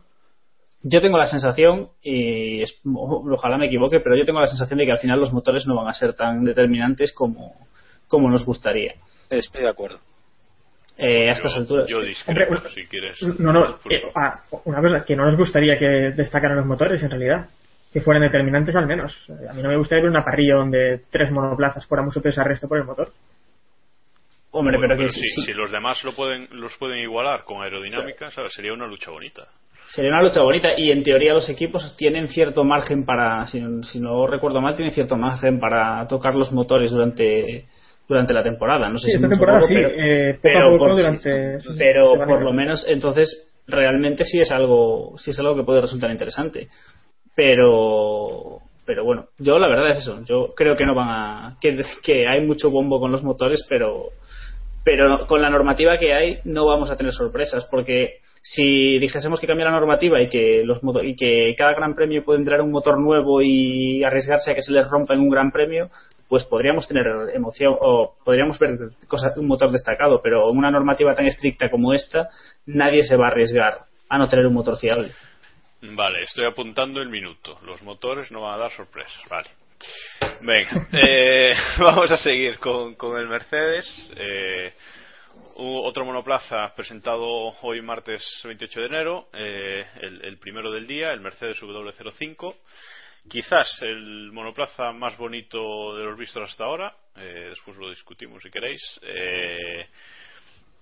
[0.81, 4.85] yo tengo la sensación, y es- ojalá me equivoque, pero yo tengo la sensación de
[4.85, 7.53] que al final los motores no van a ser tan determinantes como,
[8.07, 8.95] como nos gustaría.
[9.29, 9.99] Estoy de acuerdo.
[10.97, 11.89] Eh, a estas Yo- alturas.
[11.89, 13.17] Yo discrepo, Hombre, si quieres.
[13.39, 17.09] No, no, eh, ah, una cosa, que no nos gustaría que destacaran los motores en
[17.09, 17.47] realidad.
[17.91, 19.13] Que fueran determinantes al menos.
[19.49, 22.45] A mí no me gustaría ver una parrilla donde tres monoplazas fueran muy superiores al
[22.45, 23.11] resto por el motor.
[24.53, 27.61] Hombre, bueno, pero que si, sí- si los demás lo pueden, los pueden igualar con
[27.63, 28.53] aerodinámica, ¿sabes?
[28.53, 29.47] Sería una lucha bonita.
[29.87, 33.99] Sería una lucha bonita y en teoría los equipos tienen cierto margen para, si, si
[33.99, 37.65] no recuerdo mal, tienen cierto margen para tocar los motores durante
[38.07, 38.89] durante la temporada.
[38.89, 42.41] No sé Sí, si esta temporada poco, sí, pero, eh, pero por, durante- pero por
[42.43, 46.67] lo menos entonces realmente sí es algo sí es algo que puede resultar interesante.
[47.35, 50.21] Pero pero bueno, yo la verdad es eso.
[50.25, 54.07] Yo creo que no van a que, que hay mucho bombo con los motores, pero
[54.83, 59.47] pero con la normativa que hay no vamos a tener sorpresas porque si dijésemos que
[59.47, 62.99] cambia la normativa y que los y que cada gran premio puede entrar un motor
[62.99, 65.89] nuevo y arriesgarse a que se les rompa en un gran premio
[66.27, 68.71] pues podríamos tener emoción o podríamos ver
[69.07, 72.29] cosas un motor destacado pero en una normativa tan estricta como esta
[72.65, 75.11] nadie se va a arriesgar a no tener un motor fiable
[75.85, 77.59] Vale, estoy apuntando el minuto.
[77.63, 79.21] Los motores no van a dar sorpresas.
[79.29, 79.49] Vale.
[80.41, 84.11] Venga, eh, vamos a seguir con, el Mercedes.
[84.15, 84.73] Eh,
[85.55, 87.25] otro monoplaza presentado
[87.61, 92.55] hoy martes 28 de enero, eh, el, primero del día, el Mercedes W05.
[93.29, 96.93] Quizás el monoplaza más bonito de los vistos hasta ahora.
[97.15, 98.81] eh, después lo discutimos si queréis.
[99.01, 99.87] Eh,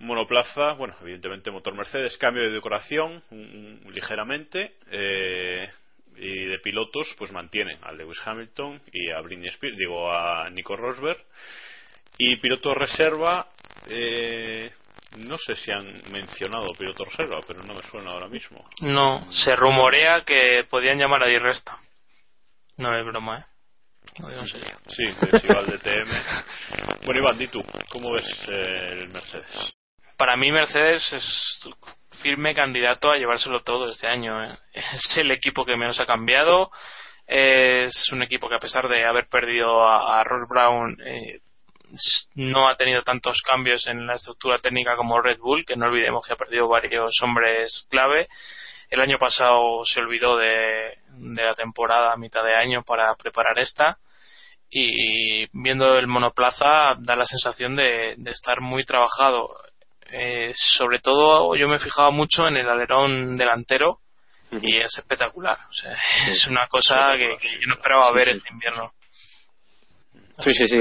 [0.00, 5.68] monoplaza, bueno, evidentemente motor Mercedes, cambio de decoración mm, ligeramente eh,
[6.16, 10.76] y de pilotos pues mantienen a Lewis Hamilton y a Britney Spears, digo a Nico
[10.76, 11.24] Rosberg
[12.18, 13.48] y piloto reserva
[13.88, 14.70] eh,
[15.18, 18.64] no sé si han mencionado piloto reserva, pero no me suena ahora mismo.
[18.80, 21.78] No, se rumorea que podían llamar a Di Resta.
[22.78, 23.44] No es broma, ¿eh?
[24.46, 24.78] Serio.
[24.88, 27.04] Sí, de Chival de TM.
[27.04, 29.74] Bueno, Iván, di tú, ¿cómo ves eh, el Mercedes?
[30.22, 31.68] Para mí Mercedes es
[32.22, 34.40] firme candidato a llevárselo todo este año.
[34.44, 34.56] ¿eh?
[34.94, 36.70] Es el equipo que menos ha cambiado.
[37.26, 41.40] Es un equipo que a pesar de haber perdido a, a Ross Brown eh,
[42.36, 46.24] no ha tenido tantos cambios en la estructura técnica como Red Bull, que no olvidemos
[46.24, 48.28] que ha perdido varios hombres clave.
[48.90, 53.98] El año pasado se olvidó de, la temporada a mitad de año para preparar esta
[54.70, 59.50] y viendo el monoplaza da la sensación de estar muy trabajado.
[60.14, 63.98] Eh, sobre todo yo me he fijado mucho en el alerón delantero
[64.60, 65.56] y es espectacular.
[65.70, 65.96] O sea,
[66.28, 68.32] es una cosa que, que yo no esperaba Sí, ver sí.
[68.36, 68.92] este invierno.
[70.40, 70.80] Sí, sí, sí.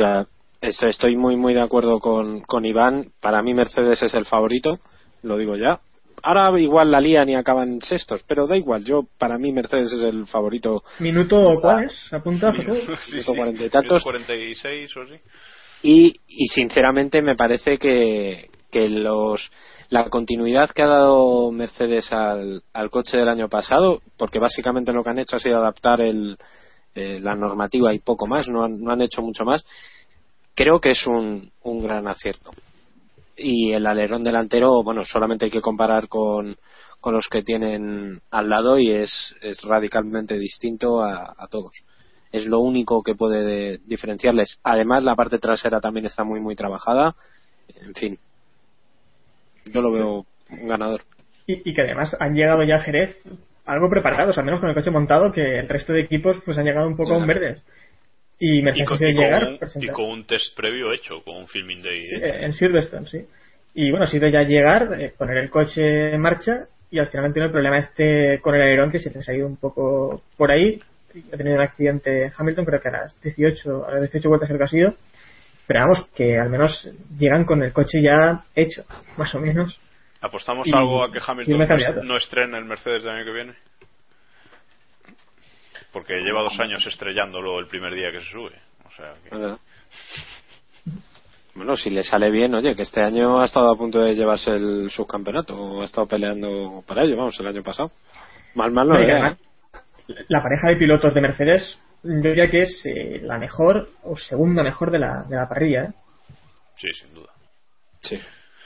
[0.61, 3.11] Estoy muy, muy de acuerdo con, con Iván.
[3.21, 4.79] Para mí Mercedes es el favorito,
[5.23, 5.79] lo digo ya.
[6.23, 8.83] Ahora igual la lían y acaban sextos, pero da igual.
[8.85, 10.83] Yo, para mí Mercedes es el favorito.
[10.99, 11.93] ¿Minuto cuál es?
[11.93, 12.15] Sí,
[12.59, 14.03] Minuto sí, cuarenta y tantos.
[14.03, 15.13] 46 o así.
[15.83, 19.51] Y, y sinceramente me parece que, que los
[19.89, 25.03] la continuidad que ha dado Mercedes al, al coche del año pasado, porque básicamente lo
[25.03, 26.37] que han hecho ha sido adaptar el,
[26.95, 29.65] eh, la normativa y poco más, no han, no han hecho mucho más,
[30.55, 32.51] creo que es un, un gran acierto.
[33.35, 36.55] Y el alerón delantero, bueno, solamente hay que comparar con,
[36.99, 41.73] con los que tienen al lado y es, es radicalmente distinto a, a todos.
[42.31, 44.57] Es lo único que puede de- diferenciarles.
[44.63, 47.15] Además, la parte trasera también está muy, muy trabajada.
[47.67, 48.19] En fin,
[49.65, 51.01] yo lo veo un ganador.
[51.47, 53.17] Y, y que además han llegado ya a Jerez
[53.65, 56.65] algo preparados, al menos con el coche montado, que el resto de equipos pues han
[56.65, 57.63] llegado un poco a un verdes.
[58.39, 61.21] Y Y Mercedes con, de y con llegar, un, y con un test previo hecho,
[61.23, 62.01] con un filming day.
[62.07, 63.25] Sí, eh, en Silverstone, sí.
[63.73, 67.31] Y bueno, ha sido ya llegar, eh, poner el coche en marcha y al final
[67.31, 70.51] tenido el problema este con el alerón que se les ha ido un poco por
[70.51, 70.81] ahí.
[71.31, 74.57] Ha tenido un accidente Hamilton, creo que a las 18, a las 18 vueltas creo
[74.57, 74.95] que ha sido.
[75.67, 78.83] Pero vamos, que al menos llegan con el coche ya hecho,
[79.17, 79.79] más o menos.
[80.21, 83.53] ¿Apostamos Y- algo a que Hamilton no, estrene el Mercedes del año que viene?
[85.91, 88.55] Porque lleva dos años estrellándolo el primer día que se sube.
[88.85, 89.57] O sea que- ¿verdad?
[91.53, 94.51] Bueno, si le sale bien, oye, que este año ha estado a punto de llevarse
[94.51, 97.91] el subcampeonato, o ha estado peleando para ello, vamos, el año pasado.
[98.55, 99.37] Mal, mal no además,
[100.29, 104.63] la pareja de pilotos de Mercedes yo diría que es eh, la mejor o segunda
[104.63, 105.83] mejor de la, de la parrilla.
[105.83, 105.89] ¿eh?
[106.77, 107.29] Sí, sin duda.
[108.01, 108.19] Sí.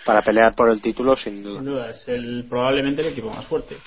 [0.06, 1.60] Para pelear por el título, sin duda.
[1.60, 3.78] Sin duda, es el, probablemente el equipo más fuerte.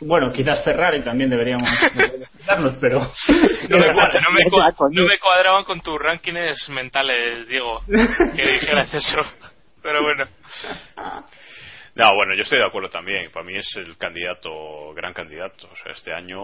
[0.00, 1.68] Bueno, quizás Ferrari también deberíamos
[2.38, 2.98] quitarnos, pero.
[3.68, 8.92] No me, cua- no me no me cuadraban con tus rankings mentales, Diego, que dijeras
[8.92, 9.18] eso.
[9.82, 10.24] Pero bueno.
[11.94, 13.30] No, bueno, yo estoy de acuerdo también.
[13.30, 15.68] Para mí es el candidato, gran candidato.
[15.70, 16.42] O sea, este año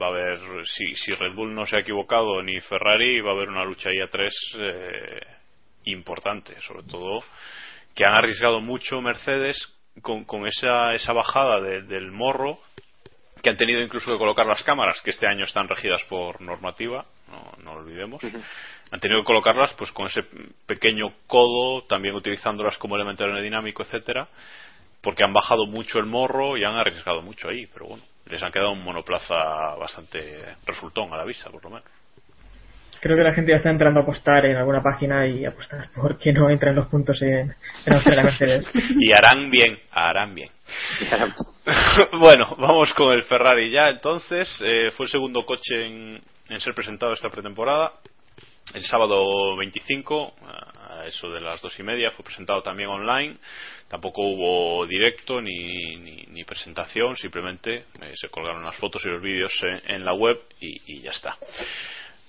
[0.00, 3.34] va a haber, si, si Red Bull no se ha equivocado ni Ferrari, va a
[3.34, 5.20] haber una lucha ahí a tres eh,
[5.84, 6.60] importante.
[6.60, 7.24] Sobre todo
[7.94, 9.56] que han arriesgado mucho Mercedes
[10.00, 12.60] con, con esa, esa bajada de- del morro
[13.42, 17.04] que han tenido incluso que colocar las cámaras, que este año están regidas por normativa,
[17.32, 18.22] no, no lo olvidemos.
[18.90, 20.22] Han tenido que colocarlas pues con ese
[20.66, 24.28] pequeño codo, también utilizándolas como elemento aerodinámico, etcétera,
[25.00, 28.52] porque han bajado mucho el morro y han arriesgado mucho ahí, pero bueno, les han
[28.52, 29.34] quedado un monoplaza
[29.78, 31.88] bastante resultón a la vista, por lo menos.
[33.00, 36.16] Creo que la gente ya está entrando a apostar en alguna página y apostar por
[36.18, 37.52] que no entren los puntos en,
[37.86, 38.70] en Australia Mercedes.
[38.74, 40.50] Y harán bien, harán bien.
[42.20, 43.90] bueno, vamos con el Ferrari ya.
[43.90, 47.92] Entonces, eh, fue el segundo coche en, en ser presentado esta pretemporada.
[48.74, 50.34] El sábado 25,
[50.88, 53.36] a eso de las dos y media, fue presentado también online.
[53.88, 59.20] Tampoco hubo directo ni, ni, ni presentación, simplemente eh, se colgaron las fotos y los
[59.20, 61.36] vídeos en, en la web y, ya está.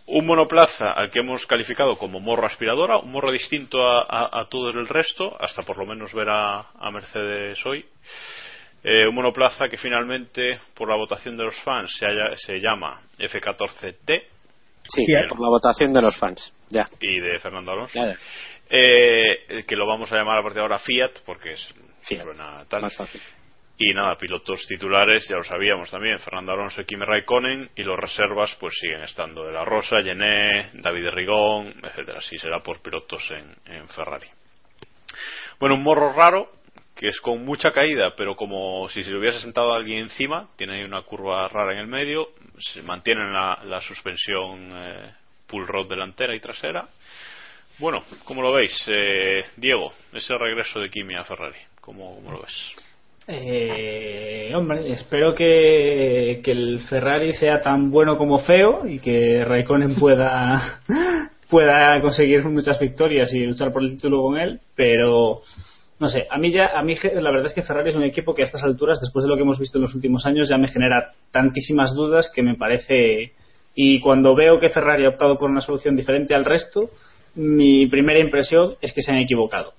[0.08, 4.02] Un monoplaza al que hemos calificado como morro aspiradora, un morro distinto a,
[4.42, 7.86] a- todo el resto, hasta por lo menos ver a Mercedes hoy.
[8.84, 13.02] Eh, un monoplaza que finalmente, por la votación de los fans, se, halla- se llama
[13.18, 14.24] F14T
[14.86, 15.28] Sí, Bien.
[15.30, 16.54] por la votación de los fans.
[16.70, 16.86] Ya.
[17.00, 17.94] y de Fernando Alonso.
[17.98, 18.16] Ya, ya.
[18.70, 21.74] Eh, que lo vamos a llamar a partir de ahora Fiat, porque es,
[22.06, 22.24] Fiat.
[22.24, 22.82] suena tal.
[22.82, 23.22] Más fácil.
[23.78, 27.98] Y nada, pilotos titulares, ya lo sabíamos también, Fernando Alonso y Kimi Raikkonen, y los
[27.98, 32.18] reservas pues siguen estando De La Rosa, Gené, David Rigón, etcétera.
[32.20, 34.28] Así será por pilotos en, en Ferrari.
[35.60, 36.50] Bueno, un morro raro,
[36.96, 40.76] que es con mucha caída, pero como si se le hubiese sentado alguien encima, tiene
[40.76, 42.30] ahí una curva rara en el medio,
[42.60, 45.12] se mantiene la, la suspensión eh,
[45.48, 46.88] pull rod delantera y trasera.
[47.80, 48.72] Bueno, ¿cómo lo veis?
[48.88, 52.74] Eh, Diego, ese regreso de Kimi a Ferrari, ¿cómo, cómo lo ves?
[53.28, 59.96] Eh, hombre, espero que, que el Ferrari sea tan bueno como feo y que Raikkonen
[60.00, 60.82] pueda
[61.50, 65.42] pueda conseguir muchas victorias y luchar por el título con él, pero
[66.04, 68.36] no sé, a mí ya a mí la verdad es que Ferrari es un equipo
[68.36, 70.58] que a estas alturas después de lo que hemos visto en los últimos años ya
[70.58, 73.32] me genera tantísimas dudas que me parece
[73.74, 76.90] y cuando veo que Ferrari ha optado por una solución diferente al resto,
[77.36, 79.74] mi primera impresión es que se han equivocado.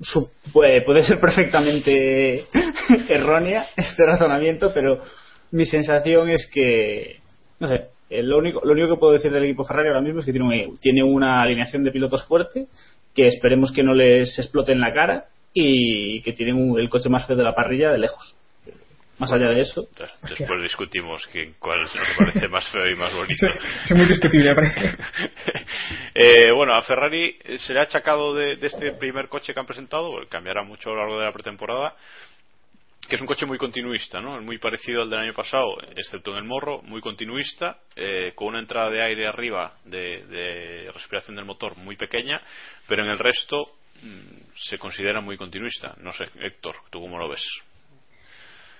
[0.00, 2.44] Su- puede, puede ser perfectamente
[3.08, 5.00] errónea este razonamiento, pero
[5.52, 7.20] mi sensación es que,
[7.60, 10.20] no sé, eh, lo único, lo único que puedo decir del equipo Ferrari ahora mismo
[10.20, 12.66] es que tiene, un- tiene una alineación de pilotos fuerte,
[13.14, 17.08] que esperemos que no les explote en la cara y que tienen un- el coche
[17.08, 18.36] más feo de la parrilla de lejos.
[19.16, 19.86] Más allá de eso,
[20.28, 23.46] Después discutimos quién, cuál nos parece más feo y más bonito.
[23.84, 24.80] Es muy discutible, parece.
[26.16, 29.58] Eh, bueno, a Ferrari eh, se le ha achacado de, de este primer coche que
[29.60, 31.96] han presentado, porque cambiará mucho a lo largo de la pretemporada,
[33.08, 34.40] que es un coche muy continuista, ¿no?
[34.40, 38.60] Muy parecido al del año pasado, excepto en el morro, muy continuista, eh, con una
[38.60, 42.40] entrada de aire arriba de, de respiración del motor muy pequeña,
[42.88, 43.72] pero en el resto
[44.56, 45.94] se considera muy continuista.
[46.00, 47.42] No sé, Héctor, ¿tú cómo lo ves?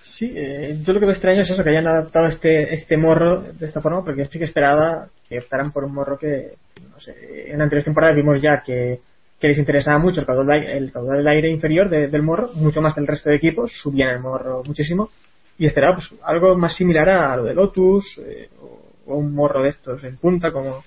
[0.00, 3.40] Sí, eh, yo lo que me extraño es eso, que hayan adaptado este, este morro
[3.40, 6.52] de esta forma, porque yo sí que esperaba que optaran por un morro que,
[6.90, 7.14] no sé,
[7.50, 9.00] en anteriores temporadas vimos ya que,
[9.40, 13.06] les interesaba mucho el caudal, del aire inferior de- del morro, mucho más que el
[13.06, 15.10] resto de equipos, subían el morro muchísimo,
[15.58, 19.68] y esperaba pues, algo más similar a lo de Lotus, eh, o, un morro de
[19.68, 20.82] estos en punta como,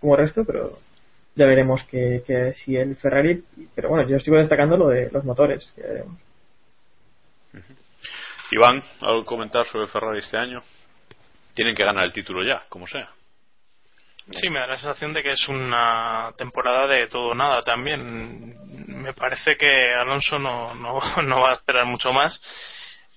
[0.00, 0.80] como resto, pero
[1.34, 3.42] ya veremos que, que si el Ferrari,
[3.74, 6.20] pero bueno, yo sigo destacando lo de los motores, que veremos.
[8.50, 10.62] Iván, ¿algo que comentar sobre Ferrari este año?
[11.54, 13.08] Tienen que ganar el título ya, como sea.
[14.30, 18.54] Sí, me da la sensación de que es una temporada de todo o nada también.
[18.86, 22.40] Me parece que Alonso no, no, no va a esperar mucho más.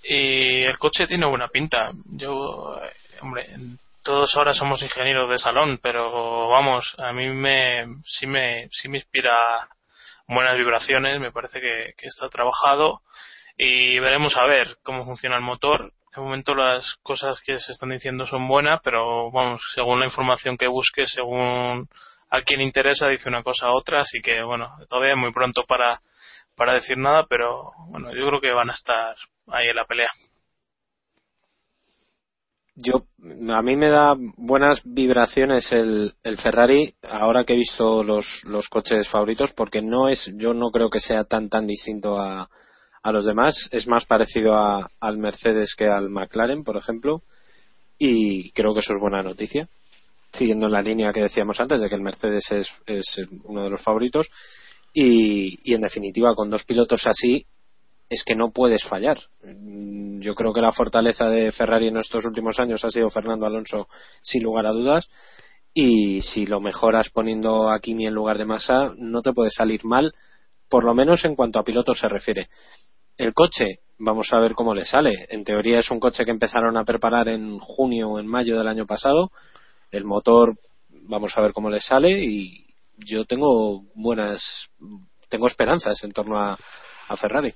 [0.03, 1.91] Y el coche tiene buena pinta.
[2.05, 2.80] Yo,
[3.22, 3.47] hombre,
[4.06, 8.99] todos ahora somos ingenieros de salón, pero vamos, a mí me, sí me, sí me
[8.99, 9.36] inspira
[10.28, 11.20] buenas vibraciones.
[11.20, 13.01] Me parece que, que está trabajado
[13.58, 15.91] y veremos a ver cómo funciona el motor.
[16.16, 20.56] De momento las cosas que se están diciendo son buenas, pero vamos, según la información
[20.56, 21.89] que busques, según
[22.30, 25.64] a quien interesa, dice una cosa a otra, así que bueno, todavía es muy pronto
[25.66, 25.99] para,
[26.56, 29.16] para decir nada, pero bueno, yo creo que van a estar
[29.47, 30.12] ahí en la pelea.
[32.76, 33.06] Yo
[33.54, 38.68] a mí me da buenas vibraciones el, el Ferrari ahora que he visto los, los
[38.68, 42.50] coches favoritos porque no es yo no creo que sea tan tan distinto a,
[43.02, 43.70] a los demás.
[43.72, 47.22] Es más parecido a, al Mercedes que al McLaren por ejemplo
[47.98, 49.70] y creo que eso es buena noticia
[50.34, 53.82] siguiendo la línea que decíamos antes de que el Mercedes es, es uno de los
[53.82, 54.28] favoritos
[54.94, 57.46] y, y en definitiva con dos pilotos así
[58.10, 59.18] es que no puedes fallar.
[59.43, 63.45] Mm, Yo creo que la fortaleza de Ferrari en estos últimos años ha sido Fernando
[63.45, 63.88] Alonso,
[64.22, 65.08] sin lugar a dudas.
[65.74, 69.84] Y si lo mejoras poniendo a Kimi en lugar de Massa, no te puede salir
[69.84, 70.14] mal,
[70.70, 72.47] por lo menos en cuanto a pilotos se refiere.
[73.18, 75.28] El coche, vamos a ver cómo le sale.
[75.30, 78.68] En teoría es un coche que empezaron a preparar en junio o en mayo del
[78.68, 79.32] año pasado.
[79.91, 80.56] El motor,
[80.89, 82.24] vamos a ver cómo le sale.
[82.24, 82.66] Y
[82.97, 84.41] yo tengo buenas,
[85.30, 86.58] tengo esperanzas en torno a,
[87.08, 87.53] a Ferrari.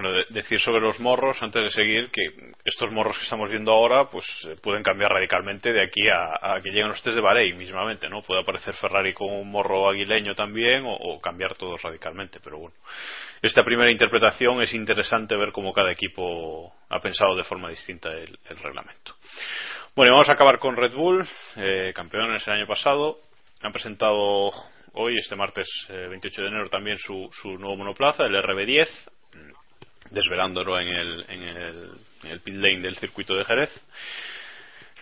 [0.00, 3.72] Bueno, de- decir sobre los morros, antes de seguir, que estos morros que estamos viendo
[3.72, 7.58] ahora, pues eh, pueden cambiar radicalmente de aquí a, que lleguen los test de Bahrein
[7.58, 8.22] mismamente, ¿no?
[8.22, 12.76] Puede aparecer Ferrari con un morro aguileño también, o, cambiar todos radicalmente, pero bueno.
[13.42, 18.38] Esta primera interpretación es interesante ver cómo cada equipo ha pensado de forma distinta el,
[18.62, 19.16] reglamento.
[19.96, 21.26] Bueno, vamos a acabar con Red Bull,
[21.56, 23.18] eh, campeones el año pasado.
[23.62, 24.52] Han presentado
[24.92, 27.28] hoy, este martes eh, 28 de enero, también su
[27.58, 28.86] nuevo monoplaza, el RB10
[30.10, 31.42] desvelándolo en el, en
[32.30, 33.70] el, pit lane del circuito de Jerez.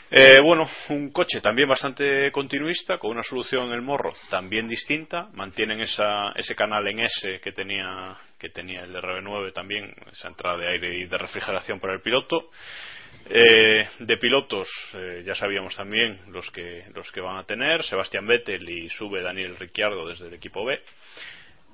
[0.09, 5.28] Eh, bueno, un coche también bastante continuista, con una solución en el morro también distinta.
[5.32, 10.59] Mantienen esa, ese canal en S que tenía, que tenía el RB9 también, esa entrada
[10.59, 12.50] de aire y de refrigeración para el piloto.
[13.28, 18.24] Eh, de pilotos eh, ya sabíamos también los que, los que van a tener, Sebastián
[18.24, 20.80] Vettel y sube Daniel Ricciardo desde el equipo B.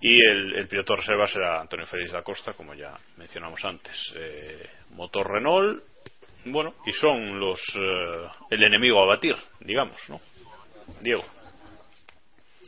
[0.02, 3.94] Y el, el piloto reserva será Antonio Félix da Costa, como ya mencionamos antes.
[4.16, 5.80] Eh, motor Renault,
[6.46, 10.20] bueno, y son los eh, el enemigo a batir, digamos, ¿no?
[11.00, 11.22] Diego.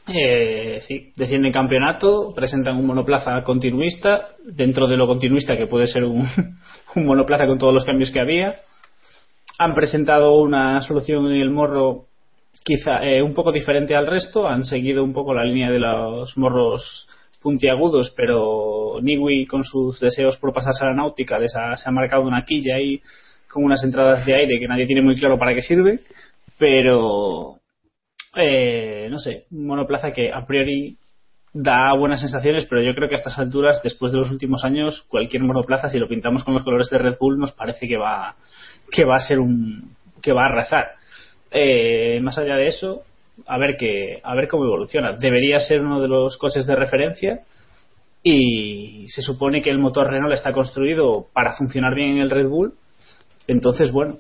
[0.07, 6.05] Eh, sí, defienden campeonato, presentan un monoplaza continuista, dentro de lo continuista que puede ser
[6.05, 6.29] un,
[6.95, 8.55] un monoplaza con todos los cambios que había.
[9.59, 12.07] Han presentado una solución en el morro
[12.63, 16.37] quizá eh, un poco diferente al resto, han seguido un poco la línea de los
[16.37, 17.09] morros
[17.45, 21.93] puntiagudos, pero Niwi con sus deseos por pasarse a la náutica les ha- se ha
[21.93, 23.01] marcado una quilla ahí
[23.53, 26.01] con unas entradas de aire que nadie tiene muy claro para qué sirve,
[26.59, 27.59] pero
[28.35, 30.97] eh, no sé, un monoplaza que a priori
[31.53, 35.05] da buenas sensaciones, pero yo creo que a estas alturas, después de los últimos años,
[35.09, 38.35] cualquier monoplaza, si lo pintamos con los colores de Red Bull, nos parece que va,
[38.91, 40.87] que va a ser un, que va a arrasar.
[41.53, 43.03] Eh, más allá de eso,
[43.47, 45.13] a ver que, a ver cómo evoluciona.
[45.19, 47.41] Debería ser uno de los coches de referencia
[48.23, 52.49] y se supone que el motor Renault está construido para funcionar bien en el Red
[52.49, 52.73] Bull.
[53.47, 54.15] Entonces, bueno,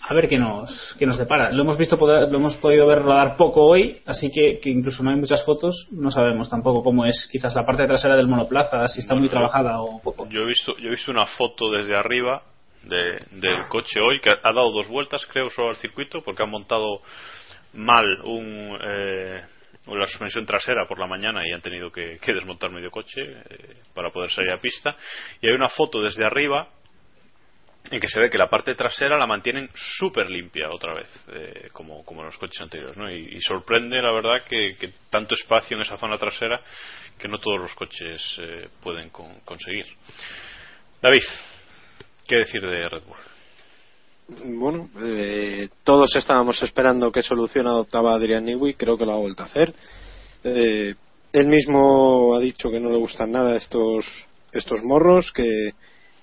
[0.00, 1.50] a ver qué nos, qué nos depara.
[1.52, 5.10] Lo hemos visto, lo hemos podido ver rodar poco hoy, así que, que incluso no
[5.10, 9.00] hay muchas fotos, no sabemos tampoco cómo es quizás la parte trasera del monoplaza, si
[9.00, 10.26] está muy trabajada o poco.
[10.30, 12.42] Yo he visto, yo he visto una foto desde arriba
[12.84, 16.50] de- del coche hoy que ha dado dos vueltas, creo, solo al circuito, porque han
[16.50, 17.00] montado
[17.74, 19.42] mal un, eh,
[19.86, 24.10] la suspensión trasera por la mañana y han tenido que, desmontar medio coche eh, para
[24.10, 24.96] poder salir a pista.
[25.40, 26.68] Y hay una foto desde arriba
[27.88, 31.68] en que se ve que la parte trasera la mantienen súper limpia otra vez, eh,
[31.72, 32.96] como, como en los coches anteriores.
[32.96, 33.08] ¿no?
[33.08, 36.60] Y, sorprende, la verdad, que, que tanto espacio en esa zona trasera
[37.16, 39.86] que no todos los coches eh, pueden con- conseguir.
[41.00, 41.22] David,
[42.26, 43.35] ¿qué decir de Red Bull?
[44.28, 49.44] Bueno, eh, todos estábamos esperando qué solución adoptaba Adrian Newey, creo que lo ha vuelto
[49.44, 49.72] a hacer.
[50.42, 50.94] Eh,
[51.32, 54.04] él mismo ha dicho que no le gustan nada estos,
[54.52, 55.70] estos morros, que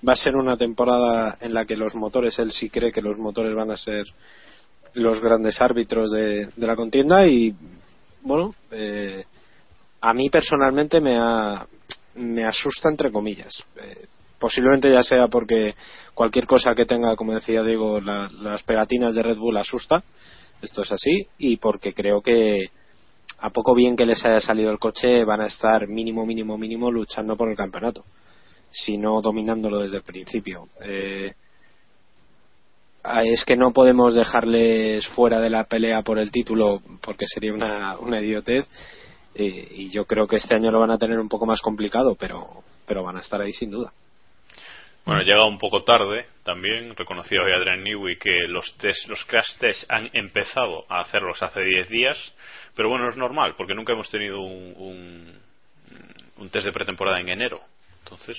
[0.06, 3.16] va a ser una temporada en la que los motores, él sí cree que los
[3.16, 4.04] motores van a ser
[4.92, 7.54] los grandes árbitros de, la contienda y
[8.20, 9.24] bueno, eh,
[10.02, 11.66] a mí personalmente me, ha-
[12.16, 13.54] me asusta entre comillas.
[13.76, 14.06] Eh,
[14.38, 15.74] posiblemente ya sea porque
[16.14, 20.02] cualquier cosa que tenga, como decía Diego, la- las pegatinas de Red Bull asusta.
[20.62, 21.26] Esto es así.
[21.38, 22.66] Y porque creo que
[23.38, 26.90] a poco bien que les haya salido el coche, van a estar mínimo, mínimo, mínimo
[26.90, 28.04] luchando por el campeonato.
[28.70, 30.68] Si no dominándolo desde el principio.
[30.82, 31.32] Eh,
[33.02, 37.52] ah, es que no podemos dejarles fuera de la pelea por el título porque sería
[37.52, 38.66] una, una idiotez.
[39.34, 42.14] Eh, y yo creo que este año lo van a tener un poco más complicado,
[42.18, 43.92] pero, pero van a estar ahí sin duda.
[45.04, 46.96] Bueno, llega un poco tarde también.
[46.96, 51.60] Reconocía hoy Adrian Newey que los test, los crash tests han empezado a hacerlos hace
[51.60, 52.34] 10 días.
[52.74, 55.38] Pero bueno, es normal, porque nunca hemos tenido un, un,
[56.38, 57.60] un test de pretemporada en enero.
[58.02, 58.38] Entonces,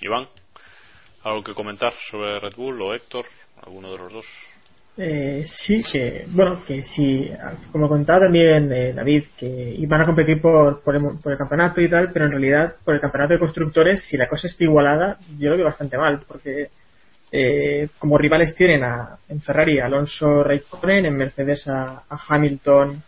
[0.00, 0.28] Iván,
[1.24, 3.26] ¿algo que comentar sobre Red Bull o Héctor
[3.62, 4.26] ¿Alguno de los dos?
[5.00, 7.30] Eh, sí, que, bueno, que si,
[7.70, 9.46] como contaba también eh, David, que
[9.78, 12.94] iban a competir por, por, el, por el campeonato y tal, pero en realidad por
[12.94, 16.70] el campeonato de constructores, si la cosa está igualada, yo lo veo bastante mal, porque
[17.30, 23.00] eh, como rivales tienen a, en Ferrari a Alonso Raikkonen, en Mercedes a, a Hamilton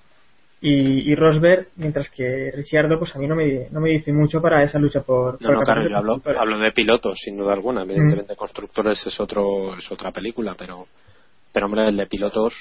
[0.61, 4.41] y, y, Rosberg, mientras que Ricciardo, pues a mí no me, no me dice mucho
[4.41, 5.41] para esa lucha por.
[5.41, 6.41] No, por no, el claro, yo hablo, de constructores.
[6.41, 7.83] hablo de pilotos, sin duda alguna.
[7.83, 10.87] Evidentemente, constructores es otro es otra película, pero,
[11.53, 12.55] pero hombre, el de pilotos.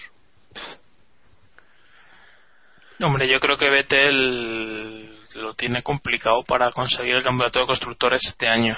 [3.02, 8.48] Hombre, yo creo que Vettel lo tiene complicado para conseguir el campeonato de constructores este
[8.48, 8.76] año.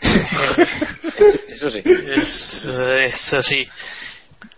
[1.48, 1.82] Eso sí.
[1.84, 3.64] Es, es así.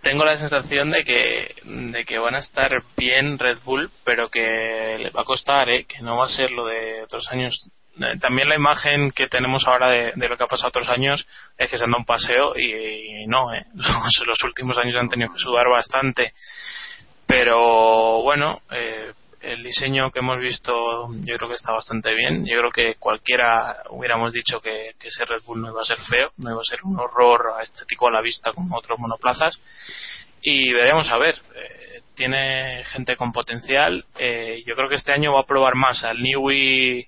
[0.03, 4.97] Tengo la sensación de que, de que van a estar bien Red Bull, pero que
[4.99, 5.85] le va a costar, ¿eh?
[5.85, 7.69] que no va a ser lo de otros años.
[8.01, 11.27] Eh, También la imagen que tenemos ahora de, lo que ha pasado otros años
[11.57, 13.65] es que se anda un paseo y, no, ¿eh?
[14.27, 16.33] los, últimos años han tenido que sudar bastante.
[17.27, 22.47] Pero bueno, eh, el diseño que hemos visto yo creo que está bastante bien.
[22.47, 25.99] Yo creo que cualquiera hubiéramos dicho que, que ese Red Bull no iba a ser
[25.99, 29.61] feo, no iba a ser un horror estético a la vista como otros monoplazas.
[30.43, 31.35] Y veremos a ver.
[31.55, 34.05] Eh, tiene gente con potencial.
[34.19, 37.07] Eh, yo creo que este año va a probar más al Niwi,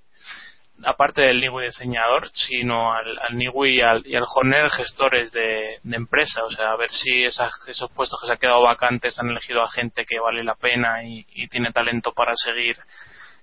[0.85, 5.79] aparte del Niwi diseñador, sino al, al Niwi y al, y al Horner gestores de,
[5.83, 6.43] de empresa.
[6.45, 9.63] O sea, a ver si esas, esos puestos que se han quedado vacantes han elegido
[9.63, 12.77] a gente que vale la pena y, tiene talento para seguir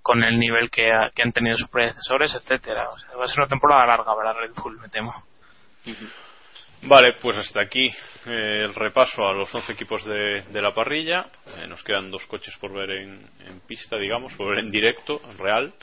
[0.01, 2.89] con el nivel que, ha- que han tenido sus predecesores, etcétera.
[2.89, 5.13] O sea, va a ser una temporada larga para Red Bull, me temo.
[6.83, 7.87] Vale, pues hasta aquí
[8.27, 11.25] eh, el repaso a los 11 equipos de, de la parrilla.
[11.57, 13.27] Eh, nos quedan dos coches por ver en,
[13.67, 15.73] pista, digamos, por ver en directo, en real.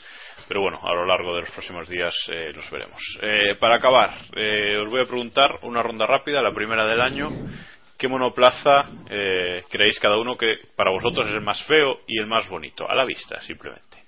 [0.47, 3.01] Pero bueno, a lo largo de los próximos días eh, los veremos.
[3.21, 7.27] Eh, para acabar, os voy a preguntar una ronda rápida, la primera del año.
[7.97, 8.89] ¿Qué monoplaza
[9.69, 12.89] creéis cada uno que para vosotros es el más feo y el más bonito?
[12.89, 14.03] A la vista, simplemente.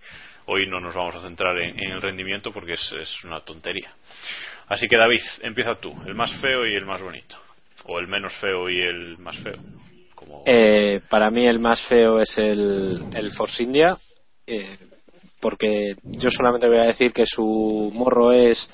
[0.47, 3.93] Hoy no nos vamos a centrar en, el rendimiento porque es una tontería.
[4.67, 7.37] Así que David, empieza tú, el más feo y el más bonito.
[7.85, 9.57] O el menos feo y el más feo.
[10.13, 10.43] Como...
[10.45, 13.97] Eh, para mí el más feo es el, el Force India,
[14.45, 14.77] eh,
[15.39, 18.69] porque yo solamente voy a decir que su morro es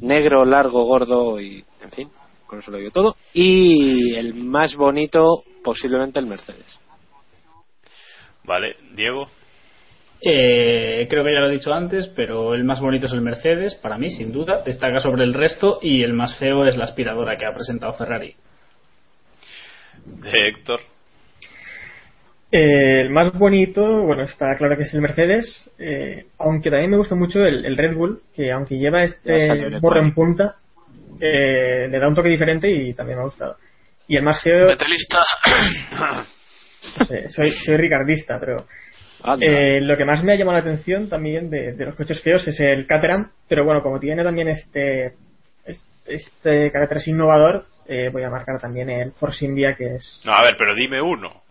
[0.00, 2.10] negro, largo, gordo y, en fin,
[2.46, 3.16] con eso lo digo todo.
[3.32, 6.78] Y el más bonito, posiblemente el Mercedes.
[8.44, 9.28] Vale, Diego.
[10.24, 13.74] Eh, creo que ya lo he dicho antes, pero el más bonito es el Mercedes,
[13.74, 14.62] para mí, sin duda.
[14.64, 18.34] Destaca sobre el resto y el más feo es la aspiradora que ha presentado Ferrari.
[20.04, 20.80] De Héctor.
[22.52, 26.98] Eh, el más bonito, bueno, está claro que es el Mercedes, eh, aunque también me
[26.98, 30.56] gusta mucho el, el Red Bull, que aunque lleva este borro en punta,
[31.18, 33.56] eh, le da un toque diferente y también me ha gustado.
[34.06, 34.68] Y el más feo,
[37.08, 38.66] sé, soy, soy ricardista, pero.
[39.40, 42.46] Eh, lo que más me ha llamado la atención también de, de los coches feos
[42.48, 45.14] es el Caterham, pero bueno, como tiene también este
[45.64, 50.22] este, este carácter innovador, eh, voy a marcar también el Force India, que es...
[50.24, 51.42] No, a ver, pero dime uno.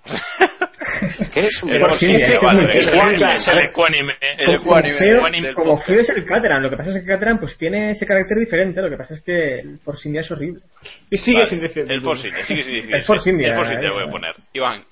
[1.19, 2.36] Es que eres un El Force Force India, India,
[2.74, 4.13] es vale, el- ecuánime.
[4.38, 7.39] El como, ecuánime feo, como es el Caterham, lo que pasa es que el Caterham
[7.39, 10.61] pues tiene ese carácter diferente, lo que pasa es que el Force India es horrible.
[11.09, 11.86] Y sigue Vale, sin decir.
[11.88, 12.95] El Force India, sigue sin decir.
[12.95, 14.36] El Force India, El Force India eh, voy a poner.
[14.53, 14.84] Iván.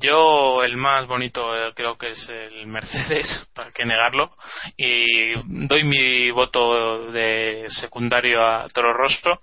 [0.00, 4.34] Yo el más bonito eh, creo que es el Mercedes, para que negarlo,
[4.76, 5.34] y
[5.66, 9.40] doy mi voto de secundario a Toro Rosso,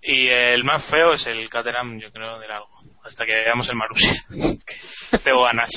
[0.00, 2.70] y el más feo es el Caterham, yo creo, de largo,
[3.04, 4.24] hasta que veamos el Marussia.
[5.24, 5.70] Tengo ganas.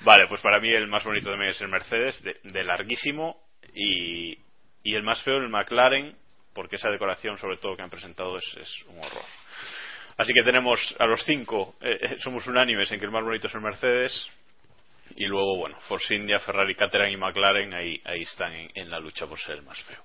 [0.00, 3.36] Vale, pues para mí el más bonito también es el Mercedes, de, de larguísimo,
[3.74, 4.36] y,
[4.82, 6.16] y el más feo el McLaren,
[6.52, 9.24] porque esa decoración sobre todo que han presentado es, es un horror.
[10.20, 13.46] Así que tenemos a los cinco, eh, eh, somos unánimes en que el más bonito
[13.46, 14.30] es el Mercedes,
[15.16, 19.26] y luego, bueno, Force India, Ferrari, Caterham y McLaren ahí, ahí están en, la lucha
[19.26, 20.04] por ser el más feo.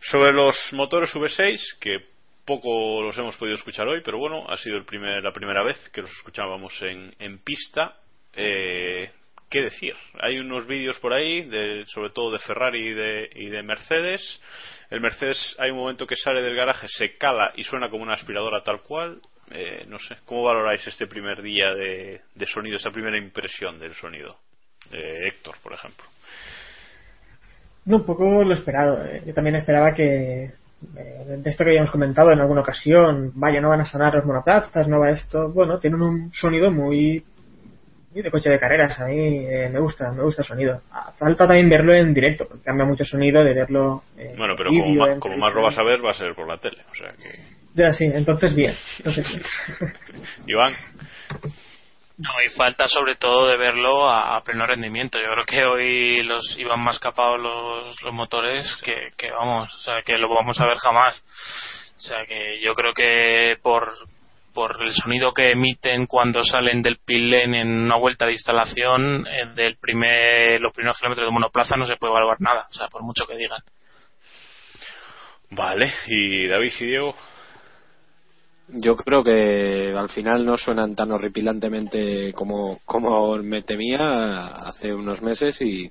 [0.00, 1.98] Sobre los motores V6, que
[2.44, 5.78] poco los hemos podido escuchar hoy, pero bueno, ha sido el primer, la primera vez
[5.90, 7.98] que los escuchábamos en, en pista.
[8.34, 9.12] Eh,
[9.50, 9.94] ¿Qué decir?
[10.20, 14.40] Hay unos vídeos por ahí, de, sobre todo de Ferrari y de, y de Mercedes.
[14.90, 18.14] El Mercedes hay un momento que sale del garaje, se cala y suena como una
[18.14, 19.20] aspiradora tal cual.
[19.50, 24.36] Eh, no sé, ¿cómo valoráis este primer día de, sonido, esta primera impresión del sonido?
[24.92, 26.04] Eh, Héctor, por ejemplo.
[27.86, 29.04] No, un poco lo esperado.
[29.04, 29.24] eh.
[29.26, 30.52] Yo también esperaba que, eh,
[31.26, 34.86] de esto que habíamos comentado en alguna ocasión, vaya, no van a sonar los monoplazas,
[34.86, 35.48] no va esto.
[35.50, 37.24] Bueno, tienen un sonido muy
[38.12, 38.98] muy de coche de carreras.
[39.00, 40.80] A mí eh, me gusta, me gusta el sonido.
[41.18, 44.02] Falta también verlo en directo, porque cambia mucho el sonido de verlo.
[44.16, 46.34] eh, Bueno, pero vídeo, como, en como más lo vas a ver, va a ser
[46.34, 46.78] por la tele.
[46.90, 47.38] O sea que.
[47.74, 48.74] Ya, sí, entonces bien.
[48.98, 49.42] Entonces, bien.
[50.46, 50.74] Iván,
[52.18, 55.18] No, y falta sobre todo de verlo a, a pleno rendimiento.
[55.18, 59.78] Yo creo que hoy los iban más capados los, los motores que, que vamos, o
[59.78, 61.24] sea, que lo vamos a ver jamás.
[61.96, 63.88] O sea, que yo creo que por
[64.52, 69.26] por el sonido que emiten cuando salen del pit lane en una vuelta de instalación
[69.26, 72.88] eh, del primer los primeros kilómetros de monoplaza no se puede evaluar nada, o sea,
[72.88, 73.60] por mucho que digan.
[75.50, 75.92] vale.
[76.06, 77.14] Y David y Diego,
[78.68, 85.22] Yo creo que al final no suenan tan horripilantemente como, como me temía hace unos
[85.22, 85.90] meses y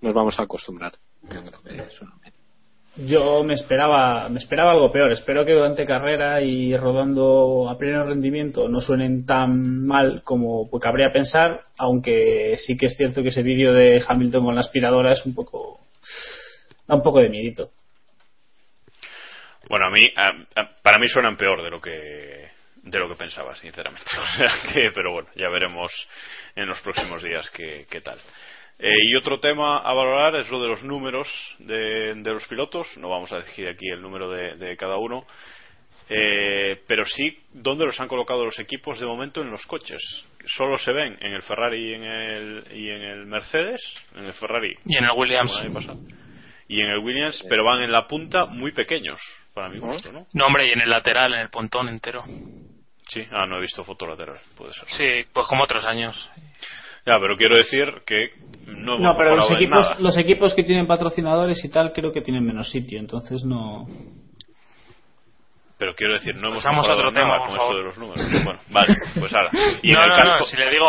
[0.00, 0.92] nos vamos a acostumbrar.
[1.22, 1.88] Yo creo que bien.
[2.96, 5.10] Yo me esperaba, me esperaba algo peor.
[5.12, 10.82] Espero que durante carrera y rodando a pleno rendimiento no suenen tan mal como pues,
[10.82, 15.12] cabría pensar, aunque sí que es cierto que ese vídeo de Hamilton con la aspiradora
[15.12, 15.80] es un poco
[16.86, 17.70] da un poco de miedito.
[19.70, 22.50] bueno, a mí, a- para mí suenan peor de lo que
[22.82, 24.04] de lo que pensaba, sinceramente.
[24.94, 25.90] Pero bueno, ya veremos
[26.56, 28.18] en los próximos días qué, qué tal.
[28.84, 31.28] Eh, y otro tema a valorar es lo de los números
[31.60, 32.88] de, de los pilotos.
[32.96, 35.24] No vamos a decir aquí el número de, de cada uno.
[36.08, 40.02] Eh, pero sí dónde los han colocado los equipos de momento en los coches.
[40.56, 43.80] Solo se ven en el Ferrari y en el, y en el Mercedes,
[44.16, 45.62] en el Ferrari Y en el Williams.
[46.68, 49.20] y en el Williams, pero van en la punta muy pequeños,
[49.54, 50.26] para mi gusto, ¿no?
[50.34, 52.24] No, hombre, y en el lateral, en el pontón entero.
[53.08, 54.88] Sí, ah, no he visto foto lateral, puede ser.
[54.88, 56.30] Sí, pues como otros años.
[57.04, 58.30] Ya, pero quiero decir que
[58.66, 60.00] no hemos No, pero los en equipos, nada.
[60.00, 63.86] los equipos que tienen patrocinadores y tal creo que tienen menos sitio, entonces no.
[65.78, 67.98] Pero quiero decir, no hemos Pasamos otro en nada tema, por con esto de los
[67.98, 68.44] números.
[68.44, 69.50] Bueno, vale, pues ahora.
[69.82, 70.86] Y en no, el no, casco, no, si le digo,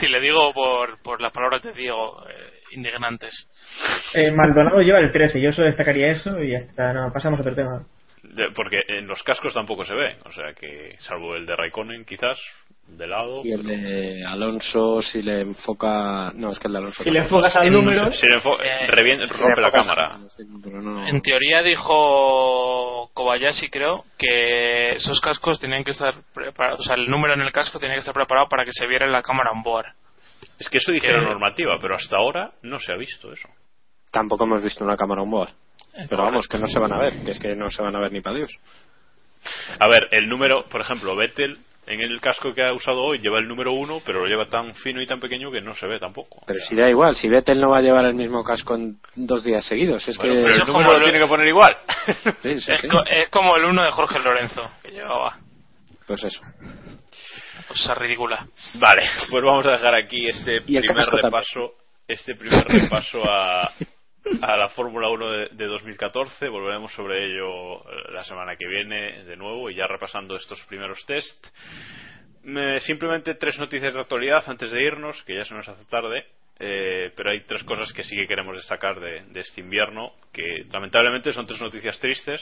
[0.00, 3.48] si le digo por, por las palabras de Diego, eh, indignantes.
[4.14, 6.92] Eh, Maldonado lleva el 13, yo solo destacaría eso y ya está.
[6.92, 7.86] No, pasamos a otro tema.
[8.56, 12.40] porque en los cascos tampoco se ve, o sea que, salvo el de Raikkonen quizás,
[12.86, 13.40] de lado.
[13.44, 16.30] Y el de Alonso, si le enfoca.
[16.34, 17.02] No, es que el de Alonso.
[17.02, 20.18] Si le enfocas al número, Si le enfo- Eh, revien- Si le rompe la cámara.
[20.38, 26.96] no- En teoría dijo Kobayashi, creo, que esos cascos tenían que estar preparados, o sea,
[26.96, 29.22] el número en el casco tenía que estar preparado para que se viera en la
[29.22, 29.86] cámara on board.
[30.58, 33.48] Es que eso dijeron Que- normativa, pero hasta ahora no se ha visto eso.
[34.10, 35.50] Tampoco hemos visto una cámara on board.
[36.08, 38.00] Pero vamos, que no se van a ver, que es que no se van a
[38.00, 38.50] ver ni para Dios.
[39.78, 43.38] A ver, el número, por ejemplo, Vettel en el casco que ha usado hoy lleva
[43.38, 45.98] el número uno, pero lo lleva tan fino y tan pequeño que no se ve
[45.98, 46.42] tampoco.
[46.46, 49.42] Pero si da igual, si Vettel no va a llevar el mismo casco en dos
[49.44, 50.40] días seguidos, es Bueno, que.
[50.42, 51.76] pero el es número como lo tiene que poner igual.
[52.38, 52.88] Sí, sí, Es, sí.
[52.88, 55.36] co- es como el uno de Jorge Lorenzo, que llevaba.
[56.06, 56.40] Pues eso.
[57.68, 58.46] Cosa ridícula.
[58.74, 61.06] Vale, pues vamos a dejar aquí este primer también.
[61.22, 61.74] repaso,
[62.08, 63.72] este primer repaso a,
[64.42, 66.48] a la Fórmula 1 de, de 2014.
[66.48, 71.04] Volveremos sobre ello eh, la semana que viene de nuevo y ya repasando estos primeros
[71.06, 71.46] test.
[72.44, 76.24] Me- simplemente tres noticias de actualidad antes de irnos, que ya se nos hace tarde.
[76.58, 80.64] eh, pero hay tres cosas que sí que queremos destacar de, de este invierno, que
[80.70, 82.40] lamentablemente son tres noticias tristes.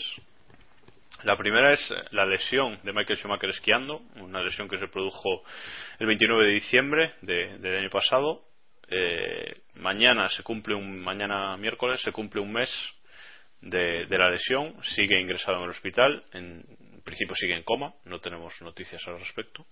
[1.23, 5.43] La primera es la lesión de Michael Schumacher esquiando, una lesión que se produjo
[5.99, 8.43] el 29 de diciembre de- del año pasado.
[8.91, 12.71] Eh, mañana se cumple un mañana miércoles se cumple un mes
[13.61, 14.75] de, de la lesión.
[14.83, 16.25] Sigue ingresado en el hospital.
[16.33, 16.65] En
[17.05, 17.95] principio sigue en coma.
[18.05, 19.67] No tenemos noticias al respecto.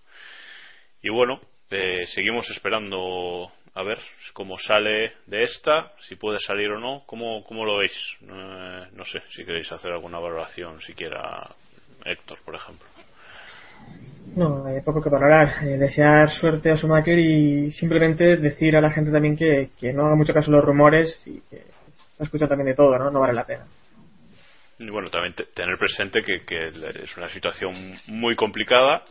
[1.01, 1.39] Y bueno,
[1.69, 3.99] eh, seguimos esperando a ver
[4.33, 7.03] cómo sale de esta, si puede salir o no.
[7.05, 7.93] ¿Cómo, cómo lo veis?
[8.21, 11.55] Eh, no sé si queréis hacer alguna valoración, siquiera
[12.05, 12.87] Héctor, por ejemplo.
[14.35, 15.63] No, hay poco que valorar.
[15.65, 20.05] Eh, desear suerte a Schumacher y simplemente decir a la gente también que, que no
[20.05, 21.63] haga mucho caso a los rumores y que
[22.17, 23.09] se escucha también de todo, ¿no?
[23.11, 23.65] No vale la pena.
[24.77, 26.67] Y bueno, también te- tener presente que, que
[27.03, 27.73] es una situación
[28.07, 29.03] muy complicada,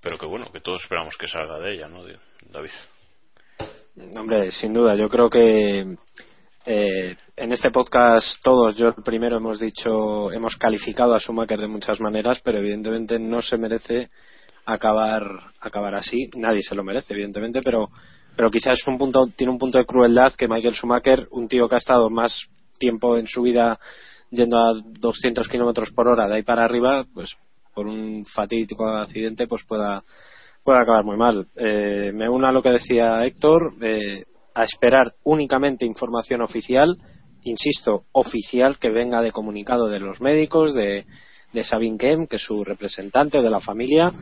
[0.00, 2.00] pero que bueno, que todos esperamos que salga de ella, ¿no,
[2.50, 2.70] David?
[4.16, 5.96] Hombre, sin duda, yo creo que
[6.64, 12.00] eh, en este podcast todos, yo primero hemos dicho, hemos calificado a Schumacher de muchas
[12.00, 14.10] maneras, pero evidentemente no se merece
[14.64, 15.22] acabar
[15.60, 16.30] acabar así.
[16.36, 17.88] Nadie se lo merece, evidentemente, pero
[18.36, 21.74] pero quizás un punto, tiene un punto de crueldad que Michael Schumacher, un tío que
[21.74, 22.46] ha estado más
[22.78, 23.78] tiempo en su vida
[24.30, 27.36] yendo a 200 kilómetros por hora de ahí para arriba, pues
[27.74, 30.02] por un fatídico accidente, pues pueda
[30.64, 31.46] puede acabar muy mal.
[31.56, 34.24] Eh, me uno a lo que decía Héctor, eh,
[34.54, 36.96] a esperar únicamente información oficial,
[37.42, 41.04] insisto, oficial que venga de comunicado de los médicos, de,
[41.52, 44.12] de Sabine Kem, que es su representante de la familia,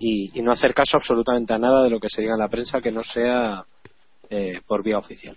[0.00, 2.80] y, no hacer caso absolutamente a nada de lo que se diga en la prensa
[2.80, 3.64] que no sea
[4.30, 5.36] eh, por vía oficial.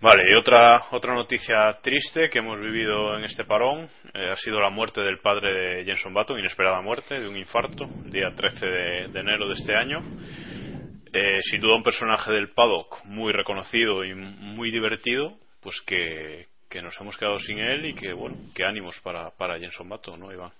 [0.00, 4.60] Vale, y otra, otra noticia triste que hemos vivido en este parón eh, ha sido
[4.60, 8.66] la muerte del padre de Jenson Button, inesperada muerte de un infarto, el día 13
[8.66, 10.00] de, enero de este año.
[11.12, 16.80] Eh, sin duda un personaje del paddock muy reconocido y muy divertido, pues que, que
[16.80, 20.32] nos hemos quedado sin él y que, bueno, qué ánimos para, para Jenson Button, ¿no,
[20.32, 20.52] Iván?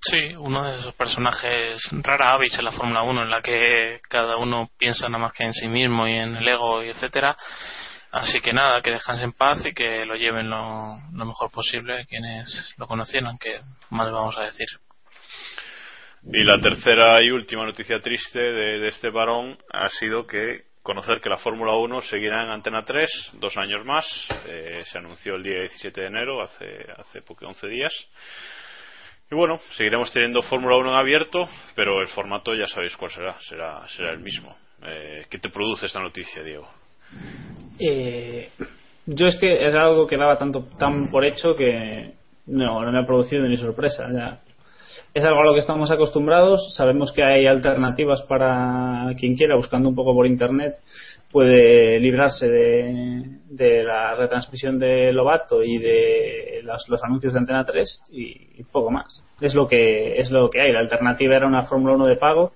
[0.00, 4.36] Sí, uno de esos personajes rara avis en la Fórmula 1 en la que cada
[4.36, 7.36] uno piensa nada más que en sí mismo y en el ego y etcétera.
[8.10, 12.74] Así que nada, que descansen en paz y que lo lleven lo, mejor posible quienes
[12.78, 13.60] lo conocieran, que
[13.90, 14.66] más vamos a decir.
[16.24, 21.28] Y la tercera y última noticia triste de, este varón ha sido que conocer que
[21.28, 24.06] la Fórmula 1 seguirá en Antena 3 dos años más.
[24.46, 26.66] Eh, se anunció el día 17 de enero, hace,
[26.96, 27.92] hace poco, 11 días.
[29.30, 33.36] Y bueno, seguiremos teniendo Fórmula 1 en abierto, pero el formato ya sabéis cuál será,
[33.40, 34.56] será, será el mismo.
[34.82, 36.68] Eh, ¿Qué te produce esta noticia, Diego?
[37.78, 38.50] Eh,
[39.06, 42.12] yo es que es algo que daba tanto tan por hecho que
[42.46, 44.08] no, no me ha producido ni sorpresa.
[44.12, 44.40] Ya.
[45.14, 49.88] Es algo a lo que estamos acostumbrados, sabemos que hay alternativas para quien quiera, buscando
[49.88, 50.74] un poco por internet,
[51.30, 58.62] puede librarse de, la retransmisión de Lobato y de los, anuncios de Antena 3 y,
[58.64, 59.24] poco más.
[59.40, 60.72] Es lo que es lo que hay.
[60.72, 62.52] La alternativa era una Fórmula 1 de pago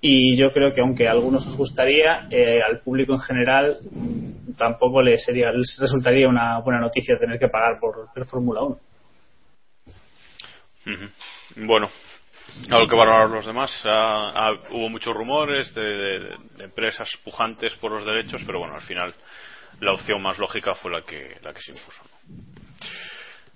[0.00, 4.52] y yo creo que aunque a algunos os gustaría, eh, al público en general mm,
[4.56, 8.78] tampoco les, sería, les resultaría una buena noticia tener que pagar por ver Fórmula 1.
[11.56, 11.90] Bueno,
[12.70, 13.70] algo que valorar los demás.
[14.70, 19.14] hubo muchos rumores de, empresas pujantes por los derechos, pero bueno, al final
[19.80, 22.02] la opción más lógica fue la que, la que se impuso.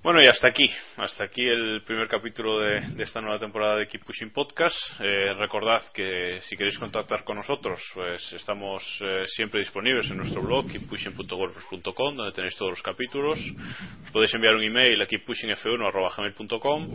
[0.02, 0.64] Bueno, y hasta aquí.
[0.96, 4.74] Hasta aquí el primer capítulo de, esta nueva temporada de Keep Pushing Podcast.
[4.98, 10.40] Eh, recordad que si queréis contactar con nosotros, pues estamos eh, siempre disponibles en nuestro
[10.40, 13.38] blog, keeppushing.wordpress.com, donde tenéis todos los capítulos.
[14.10, 16.88] podéis enviar un email a keeppushingf1.gmail.com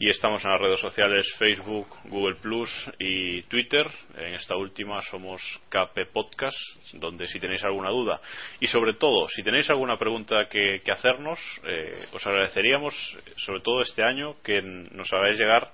[0.00, 3.86] y estamos en las redes sociales Facebook, Google Plus y Twitter.
[4.16, 6.56] En esta última somos KP Podcast,
[6.94, 8.22] donde si tenéis alguna duda
[8.58, 12.94] y sobre todo, si tenéis alguna pregunta que, hacernos, eh, os agradeceríamos,
[13.36, 15.72] sobre todo este año, que nos hagáis llegar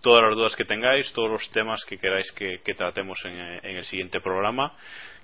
[0.00, 4.20] todas las dudas que tengáis, todos los temas que queráis que, tratemos en, el siguiente
[4.20, 4.72] programa,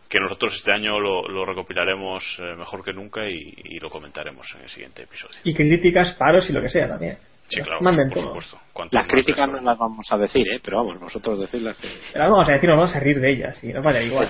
[0.08, 4.68] que nosotros este año lo, recopilaremos eh, mejor que nunca y, lo comentaremos en el
[4.68, 5.38] siguiente episodio.
[5.44, 7.18] Y críticas, paros y lo que sea también.
[7.48, 7.80] Sí, claro,
[8.12, 8.58] por supuesto.
[8.92, 10.60] Las críticas no las vamos a decir, ¿eh?
[10.64, 11.88] pero vamos, nosotros decirlas que...
[12.18, 14.28] Las vamos a decir, nos vamos a reír de ellas y nos vaya igual.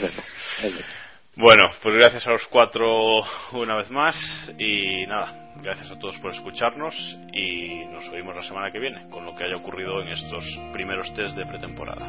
[1.35, 3.21] Bueno, pues gracias a los cuatro
[3.55, 4.15] una vez más
[4.59, 5.33] y nada,
[5.63, 6.95] gracias a todos por escucharnos
[7.33, 10.45] y nos oímos la semana que viene con lo que haya ocurrido en estos
[10.75, 12.07] primeros test de pretemporada.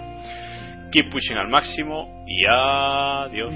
[0.92, 3.56] Keep pushing al máximo y adiós.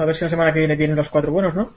[0.00, 1.72] A ver si la semana que viene tienen los cuatro buenos, ¿no?